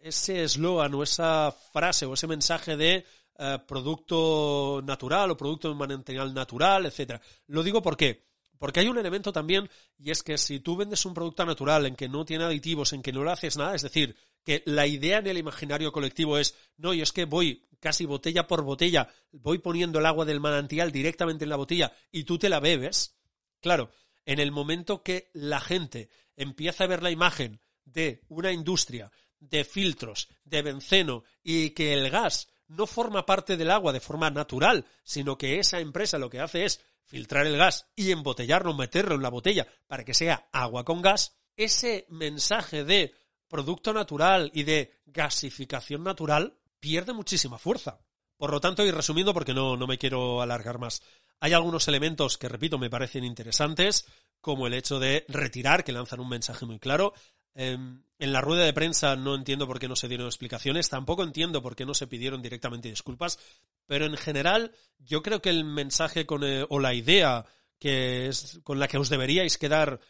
ese 0.00 0.44
eslogan 0.44 0.94
o 0.94 1.02
esa 1.02 1.52
frase 1.72 2.06
o 2.06 2.14
ese 2.14 2.26
mensaje 2.26 2.76
de 2.76 3.04
eh, 3.38 3.58
producto 3.66 4.80
natural 4.84 5.30
o 5.30 5.36
producto 5.36 5.74
material 5.74 6.32
natural, 6.32 6.86
etcétera. 6.86 7.20
Lo 7.48 7.62
digo 7.62 7.82
porque 7.82 8.26
porque 8.58 8.80
hay 8.80 8.88
un 8.88 8.96
elemento 8.96 9.32
también, 9.32 9.68
y 9.98 10.10
es 10.10 10.22
que 10.22 10.38
si 10.38 10.60
tú 10.60 10.76
vendes 10.76 11.04
un 11.04 11.12
producto 11.12 11.44
natural 11.44 11.84
en 11.84 11.94
que 11.94 12.08
no 12.08 12.24
tiene 12.24 12.44
aditivos, 12.44 12.94
en 12.94 13.02
que 13.02 13.12
no 13.12 13.22
le 13.22 13.32
haces 13.32 13.58
nada, 13.58 13.74
es 13.74 13.82
decir, 13.82 14.16
que 14.46 14.62
la 14.64 14.86
idea 14.86 15.18
en 15.18 15.26
el 15.26 15.38
imaginario 15.38 15.90
colectivo 15.90 16.38
es, 16.38 16.54
no, 16.76 16.94
y 16.94 17.02
es 17.02 17.10
que 17.10 17.24
voy 17.24 17.66
casi 17.80 18.06
botella 18.06 18.46
por 18.46 18.62
botella, 18.62 19.08
voy 19.32 19.58
poniendo 19.58 19.98
el 19.98 20.06
agua 20.06 20.24
del 20.24 20.38
manantial 20.38 20.92
directamente 20.92 21.44
en 21.44 21.50
la 21.50 21.56
botella 21.56 21.92
y 22.12 22.22
tú 22.22 22.38
te 22.38 22.48
la 22.48 22.60
bebes, 22.60 23.18
claro, 23.60 23.90
en 24.24 24.38
el 24.38 24.52
momento 24.52 25.02
que 25.02 25.30
la 25.34 25.60
gente 25.60 26.10
empieza 26.36 26.84
a 26.84 26.86
ver 26.86 27.02
la 27.02 27.10
imagen 27.10 27.58
de 27.84 28.22
una 28.28 28.52
industria 28.52 29.10
de 29.40 29.64
filtros, 29.64 30.28
de 30.44 30.62
benceno 30.62 31.24
y 31.42 31.70
que 31.70 31.92
el 31.92 32.08
gas 32.08 32.48
no 32.68 32.86
forma 32.86 33.26
parte 33.26 33.56
del 33.56 33.72
agua 33.72 33.92
de 33.92 34.00
forma 34.00 34.30
natural, 34.30 34.86
sino 35.02 35.36
que 35.36 35.58
esa 35.58 35.80
empresa 35.80 36.18
lo 36.18 36.30
que 36.30 36.38
hace 36.38 36.64
es 36.64 36.80
filtrar 37.04 37.48
el 37.48 37.56
gas 37.56 37.90
y 37.96 38.12
embotellarlo, 38.12 38.74
meterlo 38.74 39.16
en 39.16 39.22
la 39.22 39.28
botella 39.28 39.66
para 39.88 40.04
que 40.04 40.14
sea 40.14 40.48
agua 40.52 40.84
con 40.84 41.02
gas, 41.02 41.36
ese 41.56 42.06
mensaje 42.10 42.84
de 42.84 43.12
producto 43.48 43.92
natural 43.92 44.50
y 44.54 44.64
de 44.64 44.92
gasificación 45.06 46.02
natural 46.02 46.54
pierde 46.80 47.12
muchísima 47.12 47.58
fuerza. 47.58 47.98
Por 48.36 48.50
lo 48.50 48.60
tanto, 48.60 48.84
y 48.84 48.90
resumiendo 48.90 49.32
porque 49.32 49.54
no, 49.54 49.76
no 49.76 49.86
me 49.86 49.98
quiero 49.98 50.42
alargar 50.42 50.78
más, 50.78 51.02
hay 51.40 51.52
algunos 51.52 51.88
elementos 51.88 52.38
que, 52.38 52.48
repito, 52.48 52.78
me 52.78 52.90
parecen 52.90 53.24
interesantes, 53.24 54.06
como 54.40 54.66
el 54.66 54.74
hecho 54.74 54.98
de 54.98 55.24
retirar, 55.28 55.84
que 55.84 55.92
lanzan 55.92 56.20
un 56.20 56.28
mensaje 56.28 56.66
muy 56.66 56.78
claro. 56.78 57.14
Em, 57.54 58.02
en 58.18 58.32
la 58.32 58.42
rueda 58.42 58.64
de 58.64 58.72
prensa 58.72 59.16
no 59.16 59.34
entiendo 59.34 59.66
por 59.66 59.78
qué 59.78 59.88
no 59.88 59.96
se 59.96 60.08
dieron 60.08 60.26
explicaciones, 60.26 60.90
tampoco 60.90 61.22
entiendo 61.22 61.62
por 61.62 61.74
qué 61.74 61.86
no 61.86 61.94
se 61.94 62.06
pidieron 62.06 62.42
directamente 62.42 62.88
disculpas, 62.88 63.38
pero 63.86 64.04
en 64.04 64.16
general 64.16 64.72
yo 64.98 65.22
creo 65.22 65.40
que 65.40 65.50
el 65.50 65.64
mensaje 65.64 66.26
con, 66.26 66.44
eh, 66.44 66.66
o 66.68 66.78
la 66.78 66.92
idea 66.92 67.46
que 67.78 68.28
es 68.28 68.60
con 68.62 68.78
la 68.78 68.88
que 68.88 68.98
os 68.98 69.08
deberíais 69.08 69.56
quedar 69.58 70.00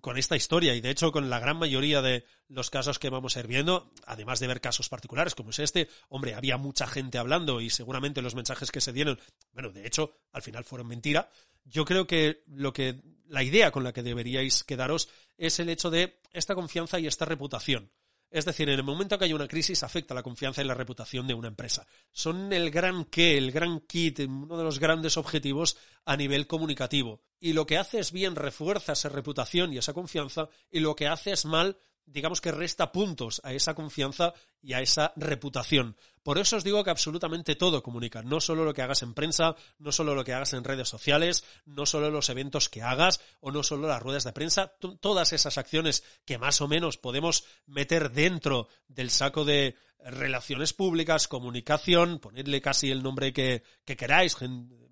con 0.00 0.18
esta 0.18 0.36
historia 0.36 0.74
y 0.74 0.80
de 0.80 0.90
hecho 0.90 1.12
con 1.12 1.30
la 1.30 1.38
gran 1.38 1.56
mayoría 1.56 2.02
de 2.02 2.24
los 2.48 2.70
casos 2.70 2.98
que 2.98 3.08
vamos 3.08 3.36
a 3.36 3.40
ir 3.40 3.46
viendo, 3.46 3.92
además 4.04 4.40
de 4.40 4.46
ver 4.46 4.60
casos 4.60 4.88
particulares 4.88 5.34
como 5.34 5.50
es 5.50 5.58
este, 5.58 5.88
hombre, 6.08 6.34
había 6.34 6.56
mucha 6.56 6.86
gente 6.86 7.18
hablando 7.18 7.60
y 7.60 7.70
seguramente 7.70 8.22
los 8.22 8.34
mensajes 8.34 8.70
que 8.70 8.80
se 8.80 8.92
dieron, 8.92 9.18
bueno, 9.52 9.70
de 9.70 9.86
hecho, 9.86 10.12
al 10.32 10.42
final 10.42 10.64
fueron 10.64 10.88
mentira. 10.88 11.30
Yo 11.64 11.84
creo 11.84 12.06
que 12.06 12.42
lo 12.46 12.72
que 12.72 13.00
la 13.26 13.42
idea 13.42 13.70
con 13.70 13.84
la 13.84 13.92
que 13.92 14.02
deberíais 14.02 14.64
quedaros 14.64 15.08
es 15.38 15.60
el 15.60 15.68
hecho 15.68 15.90
de 15.90 16.20
esta 16.32 16.54
confianza 16.54 16.98
y 16.98 17.06
esta 17.06 17.24
reputación. 17.24 17.90
Es 18.30 18.44
decir, 18.44 18.68
en 18.68 18.78
el 18.78 18.84
momento 18.84 19.18
que 19.18 19.24
hay 19.24 19.32
una 19.32 19.48
crisis 19.48 19.82
afecta 19.82 20.14
la 20.14 20.22
confianza 20.22 20.62
y 20.62 20.64
la 20.64 20.74
reputación 20.74 21.26
de 21.26 21.34
una 21.34 21.48
empresa. 21.48 21.84
Son 22.12 22.52
el 22.52 22.70
gran 22.70 23.04
qué, 23.06 23.36
el 23.36 23.50
gran 23.50 23.80
kit, 23.80 24.20
uno 24.20 24.56
de 24.56 24.62
los 24.62 24.78
grandes 24.78 25.16
objetivos 25.16 25.76
a 26.04 26.16
nivel 26.16 26.46
comunicativo. 26.46 27.22
Y 27.40 27.54
lo 27.54 27.66
que 27.66 27.76
hace 27.76 27.98
es 27.98 28.12
bien 28.12 28.36
refuerza 28.36 28.92
esa 28.92 29.08
reputación 29.08 29.72
y 29.72 29.78
esa 29.78 29.94
confianza 29.94 30.48
y 30.70 30.78
lo 30.78 30.94
que 30.94 31.08
hace 31.08 31.32
es 31.32 31.44
mal 31.44 31.76
digamos 32.12 32.40
que 32.40 32.52
resta 32.52 32.92
puntos 32.92 33.40
a 33.44 33.52
esa 33.52 33.74
confianza 33.74 34.34
y 34.62 34.72
a 34.72 34.80
esa 34.80 35.12
reputación. 35.16 35.96
Por 36.22 36.38
eso 36.38 36.56
os 36.56 36.64
digo 36.64 36.84
que 36.84 36.90
absolutamente 36.90 37.56
todo 37.56 37.82
comunica, 37.82 38.22
no 38.22 38.40
solo 38.40 38.64
lo 38.64 38.74
que 38.74 38.82
hagas 38.82 39.02
en 39.02 39.14
prensa, 39.14 39.56
no 39.78 39.90
solo 39.90 40.14
lo 40.14 40.24
que 40.24 40.34
hagas 40.34 40.52
en 40.52 40.64
redes 40.64 40.88
sociales, 40.88 41.44
no 41.64 41.86
solo 41.86 42.10
los 42.10 42.28
eventos 42.28 42.68
que 42.68 42.82
hagas 42.82 43.20
o 43.40 43.50
no 43.50 43.62
solo 43.62 43.88
las 43.88 44.02
ruedas 44.02 44.24
de 44.24 44.32
prensa, 44.32 44.74
todas 45.00 45.32
esas 45.32 45.56
acciones 45.56 46.04
que 46.26 46.38
más 46.38 46.60
o 46.60 46.68
menos 46.68 46.98
podemos 46.98 47.44
meter 47.66 48.10
dentro 48.12 48.68
del 48.88 49.10
saco 49.10 49.44
de 49.44 49.76
relaciones 50.04 50.72
públicas, 50.72 51.28
comunicación, 51.28 52.18
ponerle 52.18 52.60
casi 52.60 52.90
el 52.90 53.02
nombre 53.02 53.32
que, 53.32 53.62
que 53.84 53.96
queráis, 53.96 54.36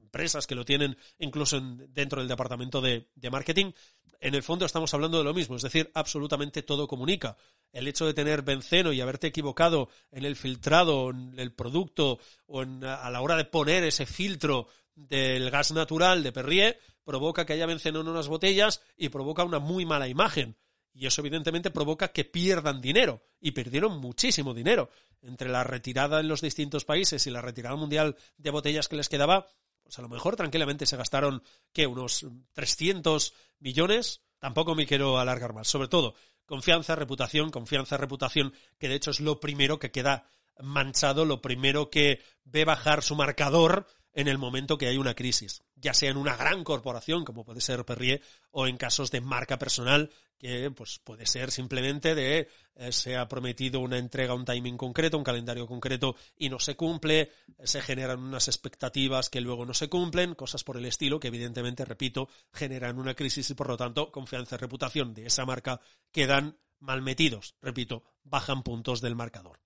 empresas 0.09 0.47
que 0.47 0.55
lo 0.55 0.64
tienen 0.64 0.97
incluso 1.18 1.61
dentro 1.61 2.21
del 2.21 2.29
departamento 2.29 2.81
de, 2.81 3.07
marketing, 3.31 3.73
en 4.21 4.35
el 4.35 4.42
fondo 4.42 4.64
estamos 4.64 4.92
hablando 4.94 5.18
de 5.18 5.25
lo 5.25 5.35
mismo, 5.35 5.57
es 5.57 5.62
decir, 5.62 5.90
absolutamente 5.94 6.62
todo 6.62 6.88
comunica. 6.88 7.37
El 7.73 7.87
hecho 7.87 8.07
de 8.07 8.14
tener 8.14 8.42
benceno 8.42 8.92
y 8.92 9.03
haberte 9.03 9.27
equivocado 9.27 9.90
en 10.11 10.25
el 10.25 10.35
filtrado, 10.35 11.11
en 11.11 11.38
el 11.38 11.53
producto 11.53 12.18
o 12.47 12.62
en, 12.62 12.83
a 12.83 13.11
la 13.11 13.21
hora 13.21 13.37
de 13.37 13.44
poner 13.44 13.85
ese 13.85 14.07
filtro 14.07 14.68
del 14.94 15.51
gas 15.51 15.73
natural 15.73 16.23
de 16.23 16.33
Perrier, 16.33 16.81
provoca 17.05 17.44
que 17.44 17.53
haya 17.53 17.66
benceno 17.66 18.01
en 18.01 18.09
unas 18.09 18.29
botellas 18.29 18.81
y 18.97 19.11
provoca 19.11 19.44
una 19.44 19.59
muy 19.59 19.85
mala 19.85 20.09
imagen. 20.09 20.57
Y 20.99 21.07
eso 21.07 21.21
evidentemente 21.21 21.71
provoca 21.71 22.09
que 22.09 22.25
pierdan 22.25 22.81
dinero. 22.81 23.23
Y 23.40 23.53
perdieron 23.53 23.99
muchísimo 23.99 24.53
dinero. 24.53 24.90
Entre 25.23 25.49
la 25.49 25.62
retirada 25.62 26.18
en 26.18 26.27
los 26.27 26.40
distintos 26.40 26.85
países 26.85 27.25
y 27.27 27.31
la 27.31 27.40
retirada 27.40 27.77
mundial 27.77 28.16
de 28.37 28.51
botellas 28.51 28.88
que 28.88 28.97
les 28.97 29.09
quedaba, 29.09 29.47
a 29.96 30.03
lo 30.03 30.09
mejor 30.09 30.37
tranquilamente 30.37 30.87
se 30.87 30.96
gastaron. 30.96 31.42
Unos 31.87 32.27
300 32.53 33.35
millones. 33.61 34.22
Tampoco 34.38 34.74
me 34.74 34.87
quiero 34.87 35.18
alargar 35.18 35.55
más. 35.55 35.68
Sobre 35.68 35.88
todo, 35.88 36.14
confianza, 36.44 36.96
reputación, 36.96 37.51
confianza, 37.51 37.96
reputación, 37.96 38.53
que 38.79 38.88
de 38.88 38.96
hecho 38.96 39.11
es 39.11 39.20
lo 39.20 39.40
primero 39.40 39.79
que 39.79 39.90
queda 39.90 40.31
manchado, 40.61 41.24
lo 41.24 41.40
primero 41.40 41.90
que 41.90 42.22
ve 42.44 42.64
bajar 42.64 43.03
su 43.03 43.14
marcador 43.14 43.87
en 44.18 44.26
el 44.26 44.37
momento 44.37 44.78
que 44.78 44.88
hay 44.88 44.96
una 44.96 45.14
crisis, 45.14 45.62
ya 45.76 45.94
sea 45.94 46.11
en 46.11 46.16
una 46.16 46.37
gran 46.37 46.64
corporación 46.64 47.24
como 47.24 47.44
puede 47.44 47.61
ser 47.61 47.85
Perrier 47.85 48.20
o 48.50 48.66
en 48.66 48.76
casos 48.76 49.12
de 49.12 49.20
marca 49.20 49.61
personal 49.61 50.11
que 50.37 50.72
pues 50.72 50.98
puede 51.04 51.24
ser 51.24 51.52
simplemente 51.52 52.16
de 52.16 52.48
eh, 52.74 52.90
se 52.90 53.16
ha 53.16 53.28
prometido 53.28 53.78
una 53.78 53.96
entrega, 53.96 54.35
un 54.35 54.44
timing 54.44 54.76
concreto, 54.76 55.18
un 55.18 55.22
calendario 55.22 55.68
concreto 55.68 56.16
y 56.37 56.48
no 56.48 56.59
se 56.59 56.74
cumple, 56.74 57.31
se 57.62 57.81
generan 57.81 58.18
unas 58.18 58.48
expectativas 58.48 59.31
que 59.31 59.40
luego 59.40 59.64
no 59.64 59.72
se 59.72 59.88
cumplen, 59.88 60.35
cosas 60.35 60.64
por 60.64 60.78
el 60.78 60.87
estilo 60.87 61.20
que 61.20 61.28
evidentemente, 61.28 61.85
repito, 61.85 62.28
generan 62.52 62.98
una 62.98 63.14
crisis 63.14 63.48
y 63.50 63.54
por 63.54 63.68
lo 63.68 63.76
tanto 63.76 64.11
confianza 64.11 64.57
y 64.57 64.59
reputación 64.59 65.14
de 65.14 65.26
esa 65.26 65.46
marca 65.46 65.81
quedan 66.11 66.59
mal 66.81 67.02
metidos, 67.02 67.54
repito, 67.62 68.02
bajan 68.24 68.64
puntos 68.64 69.00
del 69.00 69.14
marcador. 69.14 69.61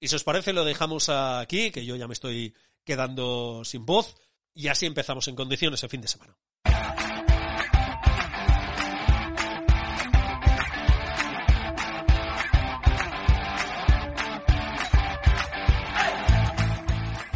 Y 0.00 0.08
si 0.08 0.14
os 0.14 0.22
parece 0.22 0.52
lo 0.52 0.64
dejamos 0.64 1.08
aquí, 1.08 1.72
que 1.72 1.84
yo 1.84 1.96
ya 1.96 2.06
me 2.06 2.12
estoy 2.12 2.54
quedando 2.88 3.66
sin 3.66 3.84
voz 3.84 4.16
y 4.54 4.68
así 4.68 4.86
empezamos 4.86 5.28
en 5.28 5.36
condiciones 5.36 5.82
el 5.82 5.90
fin 5.90 6.00
de 6.00 6.08
semana. 6.08 6.34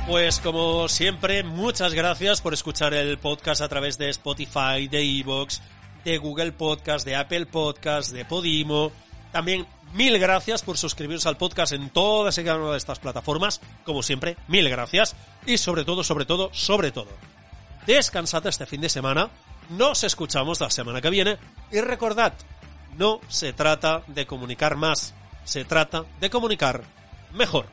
Pues 0.06 0.40
como 0.40 0.88
siempre, 0.88 1.42
muchas 1.42 1.92
gracias 1.92 2.40
por 2.40 2.54
escuchar 2.54 2.94
el 2.94 3.18
podcast 3.18 3.60
a 3.60 3.68
través 3.68 3.98
de 3.98 4.08
Spotify, 4.08 4.88
de 4.90 5.02
Evox, 5.20 5.60
de 6.04 6.16
Google 6.16 6.52
Podcast, 6.52 7.04
de 7.04 7.14
Apple 7.16 7.44
Podcast, 7.44 8.10
de 8.12 8.24
Podimo. 8.24 8.90
También 9.32 9.66
Mil 9.92 10.18
gracias 10.18 10.62
por 10.62 10.78
suscribiros 10.78 11.26
al 11.26 11.36
podcast 11.36 11.72
en 11.72 11.90
todas 11.90 12.38
y 12.38 12.44
cada 12.44 12.56
una 12.56 12.70
de 12.70 12.78
estas 12.78 12.98
plataformas. 12.98 13.60
Como 13.84 14.02
siempre, 14.02 14.38
mil 14.48 14.68
gracias. 14.70 15.14
Y 15.44 15.58
sobre 15.58 15.84
todo, 15.84 16.02
sobre 16.02 16.24
todo, 16.24 16.48
sobre 16.52 16.92
todo, 16.92 17.08
descansad 17.86 18.46
este 18.46 18.64
fin 18.64 18.80
de 18.80 18.88
semana. 18.88 19.28
Nos 19.68 20.02
escuchamos 20.04 20.60
la 20.60 20.70
semana 20.70 21.02
que 21.02 21.10
viene. 21.10 21.36
Y 21.70 21.80
recordad, 21.82 22.32
no 22.96 23.20
se 23.28 23.52
trata 23.52 24.02
de 24.06 24.26
comunicar 24.26 24.76
más, 24.76 25.12
se 25.44 25.66
trata 25.66 26.04
de 26.20 26.30
comunicar 26.30 26.82
mejor. 27.34 27.66